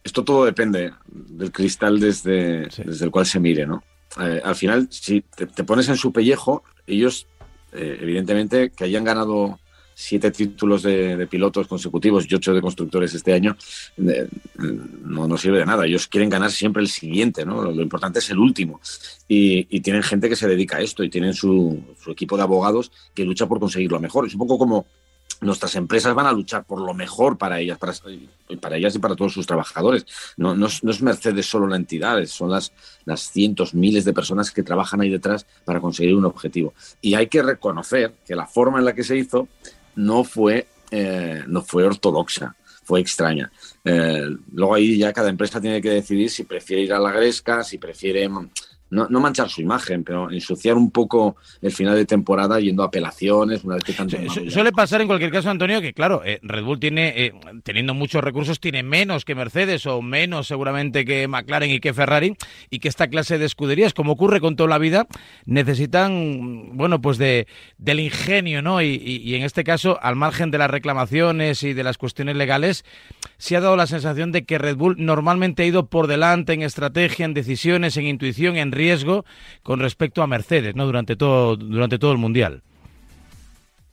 esto 0.02 0.24
todo 0.24 0.44
depende 0.44 0.92
del 1.06 1.52
cristal 1.52 2.00
desde, 2.00 2.68
desde 2.84 3.04
el 3.04 3.10
cual 3.10 3.26
se 3.26 3.38
mire, 3.38 3.66
¿no? 3.66 3.84
Eh, 4.20 4.40
al 4.42 4.56
final, 4.56 4.88
si 4.90 5.22
te, 5.22 5.64
pones 5.64 5.88
en 5.88 5.96
su 5.96 6.12
pellejo, 6.12 6.62
ellos, 6.86 7.26
eh, 7.72 7.98
evidentemente, 8.00 8.70
que 8.70 8.84
hayan 8.84 9.04
ganado 9.04 9.58
siete 9.96 10.30
títulos 10.30 10.82
de, 10.82 11.26
pilotos 11.28 11.68
consecutivos 11.68 12.26
y 12.28 12.34
ocho 12.34 12.52
de 12.52 12.60
constructores 12.60 13.14
este 13.14 13.32
año, 13.32 13.56
no, 13.96 15.28
no 15.28 15.38
sirve 15.38 15.58
de 15.58 15.66
nada. 15.66 15.86
Ellos 15.86 16.08
quieren 16.08 16.30
ganar 16.30 16.50
siempre 16.50 16.82
el 16.82 16.88
siguiente, 16.88 17.44
¿no? 17.44 17.62
Lo, 17.62 17.82
importante 17.82 18.18
es 18.18 18.30
el 18.30 18.38
último. 18.38 18.80
Y, 19.28 19.66
y, 19.74 19.80
tienen 19.80 20.02
gente 20.02 20.28
que 20.28 20.36
se 20.36 20.48
dedica 20.48 20.78
a 20.78 20.80
esto 20.80 21.04
y 21.04 21.10
tienen 21.10 21.32
su, 21.32 21.80
su, 22.02 22.10
equipo 22.10 22.36
de 22.36 22.42
abogados 22.42 22.90
que 23.14 23.24
lucha 23.24 23.46
por 23.46 23.60
conseguirlo 23.60 24.00
mejor. 24.00 24.26
Es 24.26 24.34
un 24.34 24.40
poco 24.40 24.58
como 24.58 24.86
nuestras 25.44 25.76
empresas 25.76 26.14
van 26.14 26.26
a 26.26 26.32
luchar 26.32 26.64
por 26.64 26.80
lo 26.80 26.94
mejor 26.94 27.38
para 27.38 27.60
ellas, 27.60 27.78
para, 27.78 27.92
para 28.60 28.76
ellas 28.76 28.94
y 28.94 28.98
para 28.98 29.14
todos 29.14 29.32
sus 29.32 29.46
trabajadores. 29.46 30.06
No, 30.36 30.54
no, 30.54 30.66
es, 30.66 31.02
Mercedes 31.02 31.46
solo 31.46 31.66
la 31.66 31.76
entidad, 31.76 32.24
son 32.26 32.50
las, 32.50 32.72
las 33.04 33.30
cientos, 33.30 33.74
miles 33.74 34.04
de 34.04 34.12
personas 34.12 34.50
que 34.50 34.62
trabajan 34.62 35.00
ahí 35.00 35.10
detrás 35.10 35.46
para 35.64 35.80
conseguir 35.80 36.14
un 36.14 36.24
objetivo. 36.24 36.74
Y 37.00 37.14
hay 37.14 37.28
que 37.28 37.42
reconocer 37.42 38.14
que 38.26 38.34
la 38.34 38.46
forma 38.46 38.78
en 38.78 38.84
la 38.84 38.94
que 38.94 39.04
se 39.04 39.16
hizo 39.16 39.48
no 39.94 40.24
fue, 40.24 40.66
eh, 40.90 41.44
no 41.46 41.62
fue 41.62 41.84
ortodoxa, 41.84 42.56
fue 42.84 43.00
extraña. 43.00 43.50
Eh, 43.84 44.28
luego 44.52 44.74
ahí 44.74 44.98
ya 44.98 45.12
cada 45.12 45.30
empresa 45.30 45.60
tiene 45.60 45.80
que 45.80 45.90
decidir 45.90 46.30
si 46.30 46.44
prefiere 46.44 46.82
ir 46.82 46.92
a 46.92 46.98
la 46.98 47.12
gresca, 47.12 47.62
si 47.64 47.78
prefiere 47.78 48.28
no, 48.90 49.08
no, 49.08 49.20
manchar 49.20 49.48
su 49.48 49.60
imagen, 49.60 50.04
pero 50.04 50.30
ensuciar 50.30 50.76
un 50.76 50.90
poco 50.90 51.36
el 51.60 51.72
final 51.72 51.96
de 51.96 52.04
temporada 52.04 52.60
yendo 52.60 52.82
a 52.82 52.86
apelaciones 52.86 53.64
una 53.64 53.74
vez 53.74 53.84
que 53.84 53.92
tanto 53.92 54.16
Suele 54.48 54.72
pasar 54.72 55.00
en 55.00 55.06
cualquier 55.06 55.32
caso, 55.32 55.50
Antonio, 55.50 55.80
que 55.80 55.92
claro, 55.92 56.22
eh, 56.24 56.38
Red 56.42 56.62
Bull 56.62 56.78
tiene, 56.78 57.12
eh, 57.16 57.32
teniendo 57.62 57.94
muchos 57.94 58.22
recursos, 58.22 58.60
tiene 58.60 58.82
menos 58.82 59.24
que 59.24 59.34
Mercedes 59.34 59.86
o 59.86 60.00
menos 60.02 60.46
seguramente 60.46 61.04
que 61.04 61.26
McLaren 61.26 61.70
y 61.70 61.80
que 61.80 61.92
Ferrari, 61.92 62.36
y 62.70 62.78
que 62.78 62.88
esta 62.88 63.08
clase 63.08 63.38
de 63.38 63.46
escuderías, 63.46 63.94
como 63.94 64.12
ocurre 64.12 64.40
con 64.40 64.54
toda 64.54 64.68
la 64.68 64.78
vida, 64.78 65.06
necesitan, 65.46 66.76
bueno, 66.76 67.00
pues 67.00 67.18
de, 67.18 67.46
del 67.78 68.00
ingenio, 68.00 68.62
¿no? 68.62 68.82
Y, 68.82 68.94
y 68.96 69.34
en 69.34 69.42
este 69.42 69.64
caso, 69.64 69.98
al 70.02 70.16
margen 70.16 70.50
de 70.50 70.58
las 70.58 70.70
reclamaciones 70.70 71.62
y 71.62 71.72
de 71.72 71.82
las 71.84 71.98
cuestiones 71.98 72.36
legales, 72.36 72.84
se 73.38 73.56
ha 73.56 73.60
dado 73.60 73.76
la 73.76 73.86
sensación 73.86 74.32
de 74.32 74.44
que 74.44 74.58
Red 74.58 74.76
Bull 74.76 74.96
normalmente 74.98 75.62
ha 75.62 75.66
ido 75.66 75.86
por 75.86 76.06
delante 76.06 76.52
en 76.52 76.62
estrategia, 76.62 77.24
en 77.24 77.34
decisiones, 77.34 77.96
en 77.96 78.06
intuición, 78.06 78.56
en 78.56 78.72
riesgo 78.74 79.24
con 79.62 79.80
respecto 79.80 80.22
a 80.22 80.26
Mercedes, 80.26 80.74
¿no? 80.74 80.86
Durante 80.86 81.16
todo, 81.16 81.56
durante 81.56 81.98
todo 81.98 82.12
el 82.12 82.18
mundial. 82.18 82.62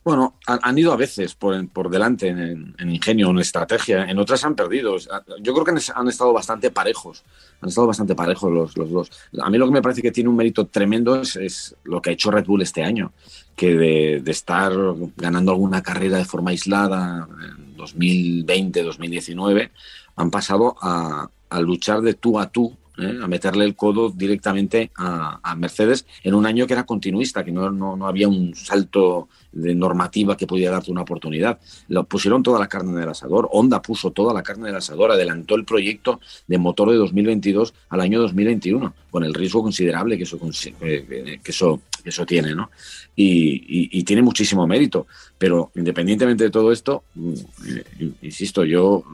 Bueno, 0.04 0.34
han, 0.46 0.76
ido 0.76 0.92
a 0.92 0.96
veces 0.96 1.36
por, 1.36 1.68
por 1.68 1.88
delante 1.88 2.26
en, 2.26 2.74
ingenio, 2.80 3.30
en 3.30 3.38
estrategia, 3.38 4.04
en 4.10 4.18
otras 4.18 4.42
han 4.42 4.56
perdido. 4.56 4.96
Yo 5.40 5.54
creo 5.54 5.64
que 5.64 5.70
han, 5.94 6.08
estado 6.08 6.32
bastante 6.32 6.72
parejos, 6.72 7.22
han 7.60 7.68
estado 7.68 7.86
bastante 7.86 8.16
parejos 8.16 8.52
los, 8.52 8.76
los, 8.76 8.90
dos. 8.90 9.10
A 9.40 9.48
mí 9.48 9.58
lo 9.58 9.66
que 9.66 9.72
me 9.72 9.82
parece 9.82 10.02
que 10.02 10.10
tiene 10.10 10.28
un 10.28 10.34
mérito 10.34 10.66
tremendo 10.66 11.20
es, 11.20 11.76
lo 11.84 12.02
que 12.02 12.10
ha 12.10 12.12
hecho 12.14 12.32
Red 12.32 12.46
Bull 12.46 12.62
este 12.62 12.82
año, 12.82 13.12
que 13.54 13.76
de, 13.76 14.20
de, 14.24 14.30
estar 14.32 14.72
ganando 15.16 15.52
alguna 15.52 15.82
carrera 15.82 16.18
de 16.18 16.24
forma 16.24 16.50
aislada 16.50 17.28
en 17.40 17.76
2020, 17.76 18.82
2019, 18.82 19.70
han 20.16 20.30
pasado 20.32 20.74
a, 20.82 21.28
a 21.48 21.60
luchar 21.60 22.00
de 22.00 22.14
tú 22.14 22.40
a 22.40 22.50
tú 22.50 22.76
¿eh? 22.98 23.18
a 23.22 23.26
meterle 23.26 23.64
el 23.64 23.74
codo 23.74 24.10
directamente 24.10 24.90
a, 24.96 25.54
Mercedes 25.56 26.06
en 26.24 26.34
un 26.34 26.46
año 26.46 26.66
que 26.66 26.72
era 26.72 26.84
continuista, 26.84 27.44
que 27.44 27.52
no, 27.52 27.70
no, 27.70 28.06
había 28.06 28.26
un 28.26 28.54
salto 28.54 29.28
de 29.52 29.74
normativa 29.74 30.36
que 30.36 30.46
podía 30.46 30.70
darte 30.70 30.90
una 30.90 31.02
oportunidad. 31.02 31.60
Lo 31.88 32.04
pusieron 32.04 32.42
toda 32.42 32.58
la 32.58 32.68
carne 32.68 32.92
en 32.92 33.02
el 33.02 33.08
asador, 33.08 33.48
Honda 33.52 33.82
puso 33.82 34.10
toda 34.10 34.32
la 34.34 34.42
carne 34.42 34.64
en 34.64 34.70
el 34.70 34.76
asador, 34.76 35.12
adelantó 35.12 35.54
el 35.54 35.64
proyecto 35.64 36.20
de 36.46 36.58
motor 36.58 36.90
de 36.90 36.96
2022 36.96 37.74
al 37.90 38.00
año 38.00 38.20
2021, 38.20 38.94
con 39.10 39.24
el 39.24 39.34
riesgo 39.34 39.62
considerable 39.62 40.16
que 40.16 40.24
eso, 40.24 40.38
que 40.80 41.40
eso, 41.44 41.80
eso 42.04 42.26
tiene, 42.26 42.54
¿no? 42.54 42.70
Y, 43.14 44.02
tiene 44.04 44.22
muchísimo 44.22 44.66
mérito, 44.66 45.06
pero 45.38 45.70
independientemente 45.76 46.44
de 46.44 46.50
todo 46.50 46.72
esto, 46.72 47.04
mm, 47.14 47.34
eh, 47.68 48.12
insisto, 48.22 48.64
yo 48.64 49.04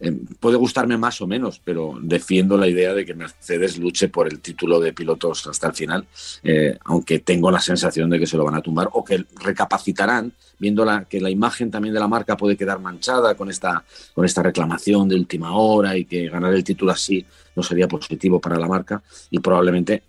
eh, 0.00 0.12
puede 0.40 0.56
gustarme 0.56 0.96
más 0.96 1.20
o 1.20 1.26
menos, 1.26 1.60
pero 1.64 1.98
defiendo 2.00 2.56
la 2.56 2.68
idea 2.68 2.94
de 2.94 3.04
que 3.04 3.14
Mercedes 3.14 3.78
luche 3.78 4.08
por 4.08 4.28
el 4.28 4.40
título 4.40 4.80
de 4.80 4.92
pilotos 4.92 5.46
hasta 5.46 5.68
el 5.68 5.74
final, 5.74 6.06
eh, 6.42 6.78
aunque 6.84 7.20
tengo 7.20 7.50
la 7.50 7.60
sensación 7.60 8.10
de 8.10 8.18
que 8.18 8.26
se 8.26 8.36
lo 8.36 8.44
van 8.44 8.54
a 8.54 8.62
tumbar 8.62 8.88
o 8.92 9.04
que 9.04 9.24
recapacitarán, 9.40 10.32
viendo 10.58 10.84
la, 10.84 11.04
que 11.04 11.20
la 11.20 11.30
imagen 11.30 11.70
también 11.70 11.94
de 11.94 12.00
la 12.00 12.08
marca 12.08 12.36
puede 12.36 12.56
quedar 12.56 12.80
manchada 12.80 13.34
con 13.34 13.50
esta, 13.50 13.84
con 14.14 14.24
esta 14.24 14.42
reclamación 14.42 15.08
de 15.08 15.16
última 15.16 15.56
hora 15.56 15.96
y 15.96 16.04
que 16.04 16.28
ganar 16.28 16.54
el 16.54 16.64
título 16.64 16.92
así 16.92 17.24
no 17.54 17.62
sería 17.62 17.88
positivo 17.88 18.40
para 18.40 18.58
la 18.58 18.66
marca 18.66 19.02
y 19.30 19.38
probablemente 19.40 20.02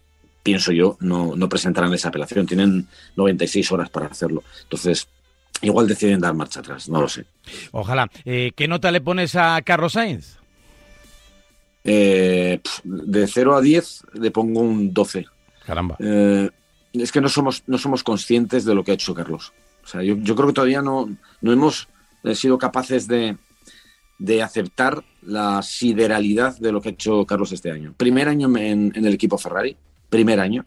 pienso 0.47 0.71
yo, 0.71 0.95
no, 1.01 1.35
no 1.35 1.49
presentarán 1.49 1.93
esa 1.93 2.07
apelación. 2.07 2.45
Tienen 2.45 2.87
96 3.17 3.69
horas 3.73 3.89
para 3.89 4.05
hacerlo. 4.05 4.45
Entonces, 4.63 5.05
igual 5.61 5.87
deciden 5.87 6.19
dar 6.19 6.33
marcha 6.33 6.59
atrás, 6.59 6.89
no 6.89 7.01
lo 7.01 7.09
sé. 7.09 7.25
Ojalá. 7.71 8.09
Eh, 8.25 8.51
¿Qué 8.55 8.67
nota 8.67 8.91
le 8.91 9.01
pones 9.01 9.35
a 9.35 9.61
Carlos 9.61 9.93
Sainz? 9.93 10.37
Eh, 11.89 12.59
de 12.83 13.27
0 13.27 13.55
a 13.55 13.61
10 13.61 14.03
le 14.13 14.31
pongo 14.31 14.59
un 14.59 14.93
12. 14.93 15.25
Caramba. 15.65 15.95
Eh, 15.99 16.49
es 16.93 17.11
que 17.11 17.21
no 17.21 17.29
somos, 17.29 17.63
no 17.67 17.77
somos 17.77 18.03
conscientes 18.03 18.65
de 18.65 18.75
lo 18.75 18.83
que 18.83 18.91
ha 18.91 18.95
hecho 18.95 19.13
Carlos. 19.13 19.53
O 19.83 19.87
sea, 19.87 20.03
yo, 20.03 20.17
creo 20.35 20.47
que 20.47 20.53
todavía 20.53 20.81
no, 20.81 21.09
no 21.41 21.51
hemos 21.53 21.87
eh, 22.25 22.35
sido 22.35 22.57
capaces 22.57 23.07
de, 23.07 23.37
de, 24.19 24.43
aceptar 24.43 25.01
la 25.21 25.61
sideralidad 25.61 26.57
de 26.57 26.73
lo 26.73 26.81
que 26.81 26.89
ha 26.89 26.91
hecho 26.91 27.25
Carlos 27.25 27.53
este 27.53 27.71
año. 27.71 27.93
Primer 27.95 28.27
año 28.27 28.53
en, 28.57 28.91
el 28.93 29.13
equipo 29.13 29.37
Ferrari, 29.37 29.77
primer 30.09 30.41
año, 30.41 30.65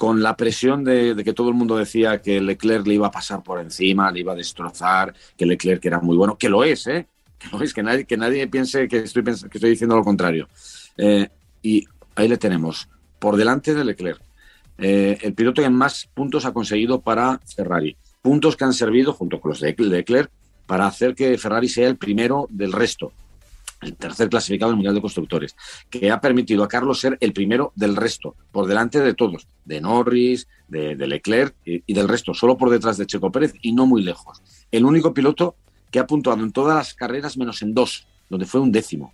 con 0.00 0.22
la 0.22 0.34
presión 0.34 0.82
de, 0.82 1.14
que 1.22 1.34
todo 1.34 1.50
el 1.50 1.54
mundo 1.54 1.76
decía 1.76 2.22
que 2.22 2.40
Leclerc 2.40 2.86
le 2.86 2.94
iba 2.94 3.08
a 3.08 3.10
pasar 3.10 3.42
por 3.42 3.60
encima, 3.60 4.10
le 4.10 4.20
iba 4.20 4.32
a 4.32 4.34
destrozar, 4.34 5.14
que 5.36 5.44
Leclerc 5.44 5.84
era 5.84 6.00
muy 6.00 6.16
bueno, 6.16 6.38
que 6.38 6.48
lo 6.48 6.64
es, 6.64 6.86
¿eh? 6.86 7.06
Que 7.38 7.48
lo 7.50 7.62
es, 7.62 7.74
que 7.74 7.82
nadie, 7.82 8.06
que 8.06 8.16
nadie 8.16 8.46
piense 8.46 8.88
que 8.88 9.00
estoy, 9.00 9.22
diciendo 9.68 9.96
lo 9.96 10.02
contrario. 10.02 10.48
Eh, 10.96 11.28
y 11.60 11.86
ahí 12.14 12.28
le 12.28 12.38
tenemos, 12.38 12.88
por 13.18 13.36
delante 13.36 13.74
de 13.74 13.84
Leclerc, 13.84 14.22
eh, 14.78 15.18
el 15.20 15.34
piloto 15.34 15.60
que 15.60 15.68
más 15.68 16.08
puntos 16.14 16.46
ha 16.46 16.54
conseguido 16.54 17.02
para 17.02 17.38
Ferrari. 17.54 17.94
Puntos 18.22 18.56
que 18.56 18.64
han 18.64 18.72
servido, 18.72 19.12
junto 19.12 19.38
con 19.38 19.50
los 19.50 19.60
de 19.60 19.74
Leclerc, 19.76 20.30
para 20.64 20.86
hacer 20.86 21.14
que 21.14 21.36
Ferrari 21.36 21.68
sea 21.68 21.88
el 21.88 21.98
primero 21.98 22.46
del 22.48 22.72
resto, 22.72 23.12
el 23.80 23.96
tercer 23.96 24.28
clasificado 24.28 24.70
del 24.70 24.76
Mundial 24.76 24.94
de 24.94 25.00
Constructores, 25.00 25.56
que 25.88 26.10
ha 26.10 26.20
permitido 26.20 26.64
a 26.64 26.68
Carlos 26.68 27.00
ser 27.00 27.16
el 27.20 27.32
primero 27.32 27.72
del 27.74 27.96
resto, 27.96 28.36
por 28.52 28.66
delante 28.66 29.00
de 29.00 29.14
todos, 29.14 29.46
de 29.64 29.80
Norris, 29.80 30.48
de, 30.68 30.94
Leclerc 30.94 31.54
y, 31.64 31.92
del 31.92 32.08
resto, 32.08 32.34
solo 32.34 32.56
por 32.56 32.70
detrás 32.70 32.96
de 32.96 33.06
Checo 33.06 33.32
Pérez 33.32 33.54
y 33.62 33.72
no 33.72 33.86
muy 33.86 34.02
lejos. 34.02 34.42
El 34.70 34.84
único 34.84 35.14
piloto 35.14 35.56
que 35.90 35.98
ha 35.98 36.06
puntuado 36.06 36.42
en 36.42 36.52
todas 36.52 36.76
las 36.76 36.94
carreras 36.94 37.36
menos 37.36 37.62
en 37.62 37.74
dos, 37.74 38.06
donde 38.28 38.46
fue 38.46 38.60
un 38.60 38.72
décimo 38.72 39.12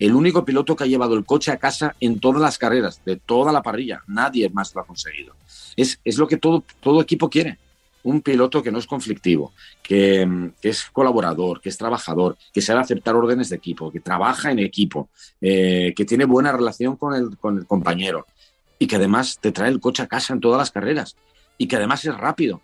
el 0.00 0.14
único 0.14 0.46
piloto 0.46 0.74
que 0.74 0.84
ha 0.84 0.86
llevado 0.86 1.14
el 1.14 1.26
coche 1.26 1.52
a 1.52 1.58
casa 1.58 1.94
en 2.00 2.20
todas 2.20 2.40
las 2.40 2.56
carreras, 2.56 3.02
de 3.04 3.16
toda 3.16 3.52
la 3.52 3.62
parrilla. 3.62 4.02
Nadie 4.06 4.48
más 4.48 4.74
lo 4.74 4.80
ha 4.80 4.86
conseguido. 4.86 5.34
Es, 5.76 6.00
es 6.02 6.16
lo 6.16 6.26
que 6.26 6.38
todo, 6.38 6.64
todo 6.80 7.02
equipo 7.02 7.28
quiere. 7.28 7.58
Un 8.02 8.22
piloto 8.22 8.62
que 8.62 8.70
no 8.70 8.78
es 8.78 8.86
conflictivo, 8.86 9.52
que, 9.82 10.52
es 10.62 10.84
colaborador, 10.90 11.60
que 11.60 11.68
es 11.68 11.76
trabajador, 11.76 12.36
que 12.52 12.62
sabe 12.62 12.80
aceptar 12.80 13.14
órdenes 13.14 13.50
de 13.50 13.56
equipo, 13.56 13.92
que 13.92 14.00
trabaja 14.00 14.50
en 14.50 14.58
equipo, 14.58 15.10
eh, 15.40 15.92
que 15.94 16.04
tiene 16.04 16.24
buena 16.24 16.52
relación 16.52 16.96
con 16.96 17.14
el, 17.14 17.36
con 17.36 17.58
el 17.58 17.66
compañero 17.66 18.26
y 18.78 18.86
que 18.86 18.96
además 18.96 19.38
te 19.40 19.52
trae 19.52 19.68
el 19.68 19.80
coche 19.80 20.02
a 20.02 20.06
casa 20.06 20.32
en 20.32 20.40
todas 20.40 20.58
las 20.58 20.70
carreras 20.70 21.16
y 21.58 21.68
que 21.68 21.76
además 21.76 22.04
es 22.04 22.16
rápido. 22.16 22.62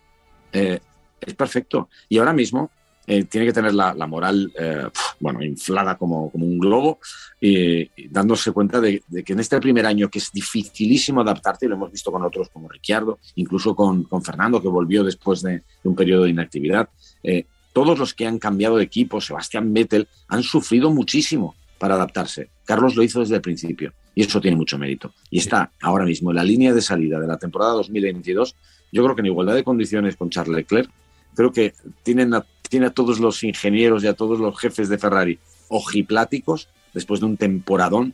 Eh, 0.51 0.79
es 1.21 1.33
perfecto. 1.35 1.89
Y 2.09 2.17
ahora 2.17 2.33
mismo 2.33 2.71
eh, 3.09 3.23
tiene 3.23 3.47
que 3.47 3.53
tener 3.53 3.73
la, 3.73 3.93
moral, 4.05 4.51
eh, 4.59 4.89
bueno, 5.21 5.41
inflada 5.41 5.97
como, 5.97 6.29
como 6.29 6.45
un 6.45 6.59
globo, 6.59 6.99
y, 7.39 8.07
dándose 8.09 8.51
cuenta 8.51 8.81
de, 8.81 9.01
que 9.25 9.31
en 9.31 9.39
este 9.39 9.59
primer 9.61 9.85
año, 9.85 10.09
que 10.09 10.19
es 10.19 10.29
dificilísimo 10.31 11.21
adaptarte, 11.21 11.65
y 11.65 11.69
lo 11.69 11.75
hemos 11.75 11.91
visto 11.91 12.11
con 12.11 12.23
otros 12.25 12.49
como 12.49 12.67
Ricciardo, 12.67 13.19
incluso 13.35 13.73
con, 13.73 14.03
con 14.03 14.21
Fernando, 14.21 14.61
que 14.61 14.67
volvió 14.67 15.05
después 15.05 15.41
de, 15.41 15.63
un 15.85 15.95
periodo 15.95 16.25
de 16.25 16.31
inactividad, 16.31 16.89
eh, 17.23 17.45
todos 17.71 17.97
los 17.97 18.13
que 18.13 18.27
han 18.27 18.39
cambiado 18.39 18.75
de 18.75 18.83
equipo, 18.83 19.21
Sebastián 19.21 19.73
Vettel, 19.73 20.09
han 20.27 20.43
sufrido 20.43 20.91
muchísimo 20.91 21.55
para 21.77 21.95
adaptarse. 21.95 22.49
Carlos 22.65 22.97
lo 22.97 23.03
hizo 23.03 23.21
desde 23.21 23.35
el 23.35 23.41
principio 23.41 23.93
y 24.15 24.23
eso 24.23 24.41
tiene 24.41 24.57
mucho 24.57 24.77
mérito. 24.77 25.13
Y 25.29 25.37
está 25.37 25.71
ahora 25.81 26.03
mismo 26.03 26.31
en 26.31 26.37
la 26.37 26.43
línea 26.43 26.73
de 26.73 26.81
salida 26.81 27.19
de 27.19 27.27
la 27.27 27.37
temporada 27.37 27.73
2022, 27.73 28.55
yo 28.91 29.03
creo 29.03 29.15
que 29.15 29.21
en 29.21 29.27
igualdad 29.27 29.55
de 29.55 29.63
condiciones 29.63 30.17
con 30.17 30.29
Charles 30.29 30.57
Leclerc, 30.57 30.89
creo 31.35 31.51
que 31.51 31.75
tienen 32.01 32.33
tiene 32.69 32.87
a 32.87 32.91
todos 32.91 33.19
los 33.19 33.43
ingenieros 33.43 34.03
y 34.03 34.07
a 34.07 34.13
todos 34.13 34.39
los 34.39 34.57
jefes 34.57 34.89
de 34.89 34.97
Ferrari 34.97 35.39
ojipláticos 35.69 36.69
después 36.93 37.19
de 37.19 37.25
un 37.25 37.37
temporadón 37.37 38.13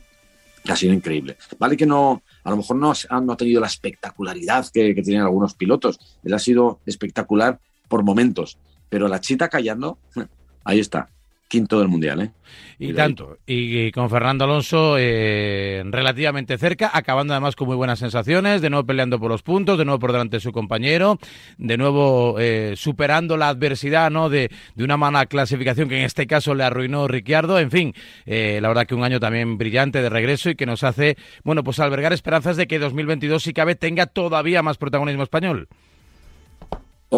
que 0.63 0.71
ha 0.71 0.75
sido 0.75 0.93
increíble. 0.93 1.37
Vale 1.59 1.75
que 1.75 1.85
no, 1.85 2.23
a 2.43 2.49
lo 2.49 2.57
mejor 2.57 2.77
no 2.77 2.93
no 3.21 3.33
ha 3.33 3.37
tenido 3.37 3.59
la 3.61 3.67
espectacularidad 3.67 4.65
que, 4.73 4.95
que, 4.95 5.01
tienen 5.01 5.23
algunos 5.23 5.53
pilotos. 5.53 5.99
Él 6.23 6.33
ha 6.33 6.39
sido 6.39 6.79
espectacular 6.85 7.59
por 7.87 8.03
momentos, 8.03 8.57
pero 8.89 9.07
la 9.07 9.19
chita 9.19 9.49
callando, 9.49 9.97
ahí 10.63 10.79
está 10.79 11.09
quinto 11.53 11.77
del 11.77 11.87
Mundial. 11.87 12.19
¿eh? 12.19 12.31
Y, 12.79 12.93
tanto. 12.93 13.37
Y, 13.45 13.91
con 13.91 14.09
Fernando 14.09 14.43
Alonso 14.43 14.95
eh, 14.97 15.83
relativamente 15.85 16.57
cerca, 16.57 16.89
acabando 16.91 17.33
además 17.33 17.55
con 17.55 17.67
muy 17.67 17.75
buenas 17.75 17.99
sensaciones, 17.99 18.59
de 18.59 18.71
nuevo 18.71 18.87
peleando 18.87 19.19
por 19.19 19.29
los 19.29 19.43
puntos, 19.43 19.77
de 19.77 19.85
nuevo 19.85 19.99
por 19.99 20.11
delante 20.11 20.37
de 20.37 20.39
su 20.41 20.51
compañero, 20.51 21.19
de 21.59 21.77
nuevo 21.77 22.37
eh, 22.39 22.73
superando 22.75 23.37
la 23.37 23.49
adversidad 23.49 24.09
¿no? 24.09 24.29
de, 24.29 24.49
de, 24.73 24.83
una 24.83 24.97
mala 24.97 25.27
clasificación 25.27 25.89
que 25.89 25.99
en 25.99 26.05
este 26.05 26.25
caso 26.25 26.55
le 26.55 26.63
arruinó 26.63 27.07
Ricciardo. 27.07 27.59
En 27.59 27.69
fin, 27.69 27.93
eh, 28.25 28.57
la 28.59 28.69
verdad 28.69 28.87
que 28.87 28.95
un 28.95 29.03
año 29.03 29.19
también 29.19 29.59
brillante 29.59 30.01
de 30.01 30.09
regreso 30.09 30.49
y 30.49 30.55
que 30.55 30.65
nos 30.65 30.83
hace, 30.83 31.17
bueno, 31.43 31.63
pues 31.63 31.79
albergar 31.79 32.13
esperanzas 32.13 32.57
de 32.57 32.65
que 32.65 32.79
2022, 32.79 33.43
si 33.43 33.53
cabe, 33.53 33.75
tenga 33.75 34.07
todavía 34.07 34.63
más 34.63 34.77
protagonismo 34.79 35.21
español 35.21 35.67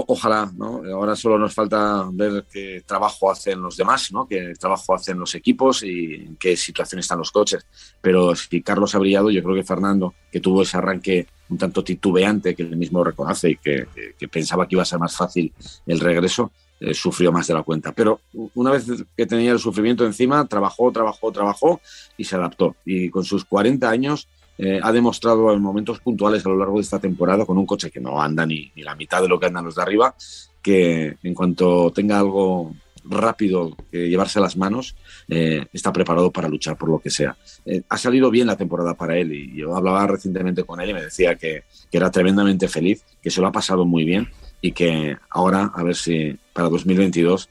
ojalá, 0.08 0.52
¿no? 0.56 0.82
Ahora 0.94 1.16
solo 1.16 1.38
nos 1.38 1.54
falta 1.54 2.08
ver 2.12 2.46
qué 2.52 2.84
trabajo 2.86 3.32
hacen 3.32 3.62
los 3.62 3.78
demás, 3.78 4.12
¿no? 4.12 4.28
Qué 4.28 4.54
trabajo 4.60 4.94
hacen 4.94 5.18
los 5.18 5.34
equipos 5.36 5.84
y 5.84 6.16
en 6.16 6.36
qué 6.36 6.58
situación 6.58 7.00
están 7.00 7.20
los 7.20 7.32
coches. 7.32 7.66
Pero 8.02 8.36
si 8.36 8.62
Carlos 8.62 8.94
ha 8.96 9.00
brillado, 9.00 9.32
yo 9.32 9.42
creo 9.42 9.56
que 9.56 9.64
Fernando, 9.64 10.14
que 10.32 10.42
tuvo 10.42 10.64
ese 10.64 10.78
arranque 10.78 11.28
un 11.50 11.58
tanto 11.58 11.84
titubeante, 11.84 12.56
que 12.56 12.64
él 12.64 12.76
mismo 12.76 13.04
reconoce 13.04 13.52
y 13.52 13.58
que, 13.58 13.88
pensaba 14.30 14.68
que 14.68 14.76
iba 14.76 14.82
a 14.82 14.86
ser 14.86 15.00
más 15.00 15.16
fácil 15.16 15.54
el 15.86 16.00
regreso, 16.00 16.52
eh, 16.80 16.94
sufrió 16.94 17.32
más 17.32 17.48
de 17.48 17.54
la 17.54 17.64
cuenta. 17.64 17.94
Pero 17.94 18.20
una 18.56 18.72
vez 18.72 18.86
que 19.16 19.26
tenía 19.26 19.52
el 19.52 19.60
sufrimiento 19.60 20.06
encima, 20.06 20.46
trabajó, 20.46 20.92
trabajó, 20.92 21.32
trabajó 21.32 21.80
y 22.18 22.26
se 22.26 22.36
adaptó. 22.36 22.76
Y 22.84 23.10
con 23.10 23.24
sus 23.24 23.46
40 23.46 23.90
años 23.90 24.28
eh, 24.58 24.80
ha 24.82 24.92
demostrado 24.92 25.54
en 25.54 25.62
momentos 25.62 26.00
puntuales 26.00 26.46
a 26.46 26.50
lo 26.50 26.58
largo 26.58 26.78
de 26.78 26.84
esta 26.84 27.00
temporada, 27.00 27.46
con 27.46 27.58
un 27.58 27.66
coche 27.66 27.92
que 27.92 28.00
no 28.00 28.22
anda 28.22 28.46
ni, 28.46 28.72
la 28.78 28.96
mitad 28.96 29.22
de 29.22 29.28
lo 29.28 29.40
que 29.40 29.48
andan 29.48 29.66
los 29.66 29.76
de 29.76 29.82
arriba, 29.82 30.16
que 30.62 31.18
en 31.22 31.34
cuanto 31.34 31.92
tenga 31.92 32.20
algo 32.20 32.74
rápido 33.04 33.76
que 33.92 34.10
llevarse 34.10 34.40
a 34.40 34.42
las 34.42 34.58
manos, 34.58 34.96
eh, 35.28 35.66
está 35.72 35.94
preparado 35.94 36.32
para 36.32 36.48
luchar 36.48 36.78
por 36.78 36.90
lo 36.90 37.00
que 37.00 37.12
sea. 37.12 37.38
Eh, 37.66 37.84
ha 37.88 37.98
salido 37.98 38.32
bien 38.32 38.48
la 38.48 38.56
temporada 38.56 38.96
para 38.96 39.18
él 39.18 39.32
y 39.32 39.56
yo 39.56 39.76
hablaba 39.76 40.08
recientemente 40.08 40.64
con 40.64 40.82
él 40.82 40.90
y 40.90 40.94
me 40.94 41.04
decía 41.04 41.36
que, 41.36 41.66
que, 41.92 41.98
era 41.98 42.10
tremendamente 42.10 42.68
feliz, 42.68 43.04
que 43.22 43.30
se 43.30 43.42
lo 43.42 43.48
ha 43.48 43.52
pasado 43.52 43.86
muy 43.86 44.06
bien 44.06 44.30
y 44.62 44.72
que 44.72 45.18
ahora 45.30 45.72
a 45.76 45.84
ver 45.84 45.96
si 45.96 46.36
para 46.52 46.70
2022 46.70 47.50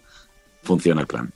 funciona 0.62 1.02
el 1.02 1.06
plan. 1.06 1.32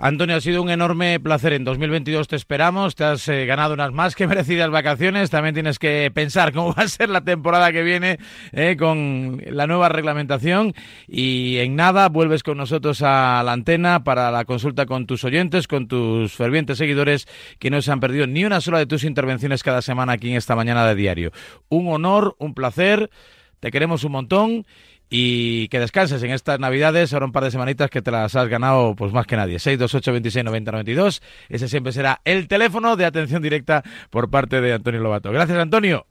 Antonio, 0.00 0.36
ha 0.36 0.40
sido 0.40 0.62
un 0.62 0.70
enorme 0.70 1.18
placer. 1.18 1.52
En 1.54 1.64
2022 1.64 2.28
te 2.28 2.36
esperamos. 2.36 2.94
Te 2.94 3.02
has 3.02 3.26
eh, 3.26 3.46
ganado 3.46 3.74
unas 3.74 3.90
más 3.90 4.14
que 4.14 4.26
merecidas 4.28 4.70
vacaciones. 4.70 5.28
También 5.28 5.54
tienes 5.54 5.80
que 5.80 6.12
pensar 6.14 6.52
cómo 6.52 6.72
va 6.72 6.84
a 6.84 6.88
ser 6.88 7.08
la 7.08 7.22
temporada 7.22 7.72
que 7.72 7.82
viene 7.82 8.20
eh, 8.52 8.76
con 8.78 9.42
la 9.44 9.66
nueva 9.66 9.88
reglamentación. 9.88 10.72
Y 11.08 11.56
en 11.56 11.74
nada, 11.74 12.08
vuelves 12.10 12.44
con 12.44 12.58
nosotros 12.58 13.02
a 13.02 13.42
la 13.44 13.52
antena 13.52 14.04
para 14.04 14.30
la 14.30 14.44
consulta 14.44 14.86
con 14.86 15.04
tus 15.06 15.24
oyentes, 15.24 15.66
con 15.66 15.88
tus 15.88 16.32
fervientes 16.32 16.78
seguidores 16.78 17.26
que 17.58 17.68
no 17.68 17.82
se 17.82 17.90
han 17.90 17.98
perdido 17.98 18.28
ni 18.28 18.44
una 18.44 18.60
sola 18.60 18.78
de 18.78 18.86
tus 18.86 19.02
intervenciones 19.02 19.64
cada 19.64 19.82
semana 19.82 20.12
aquí 20.12 20.30
en 20.30 20.36
esta 20.36 20.54
mañana 20.54 20.86
de 20.86 20.94
diario. 20.94 21.32
Un 21.70 21.88
honor, 21.88 22.36
un 22.38 22.54
placer. 22.54 23.10
Te 23.58 23.72
queremos 23.72 24.04
un 24.04 24.12
montón 24.12 24.64
y 25.10 25.68
que 25.68 25.80
descanses 25.80 26.22
en 26.22 26.30
estas 26.30 26.60
navidades, 26.60 27.12
ahora 27.12 27.26
un 27.26 27.32
par 27.32 27.44
de 27.44 27.50
semanitas 27.50 27.90
que 27.90 28.02
te 28.02 28.10
las 28.10 28.34
has 28.36 28.48
ganado 28.48 28.94
pues 28.94 29.12
más 29.12 29.26
que 29.26 29.36
nadie. 29.36 29.58
628 29.58 30.12
26 30.12 30.44
90 30.44 30.72
92. 30.72 31.22
Ese 31.48 31.68
siempre 31.68 31.92
será 31.92 32.20
el 32.24 32.48
teléfono 32.48 32.96
de 32.96 33.04
atención 33.04 33.42
directa 33.42 33.82
por 34.10 34.28
parte 34.28 34.60
de 34.60 34.74
Antonio 34.74 35.00
Lobato. 35.00 35.30
Gracias, 35.30 35.58
Antonio. 35.58 36.06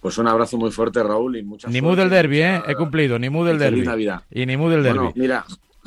Pues 0.00 0.16
un 0.18 0.28
abrazo 0.28 0.56
muy 0.56 0.70
fuerte, 0.70 1.02
Raúl, 1.02 1.36
y 1.36 1.42
muchas 1.42 1.70
Ni 1.70 1.80
del 1.80 2.08
derby, 2.08 2.40
¿eh? 2.40 2.62
He 2.66 2.74
cumplido, 2.74 3.18
ni 3.18 3.28
mu 3.28 3.44
del 3.44 3.58
derby. 3.58 3.82
Navidad. 3.82 4.22
Y 4.30 4.46
ni 4.46 4.56
mu 4.56 4.70
del 4.70 4.82
derby. 4.82 5.08
mira, 5.14 5.44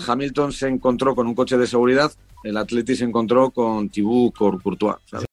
Hamilton 0.08 0.52
se 0.52 0.68
encontró 0.68 1.16
con 1.16 1.26
un 1.26 1.34
coche 1.34 1.58
de 1.58 1.66
seguridad, 1.66 2.12
el 2.44 2.58
Atleti 2.58 2.96
se 2.96 3.06
encontró 3.06 3.50
con 3.50 3.90
Thibaut 3.90 4.36
Courtois. 4.36 4.98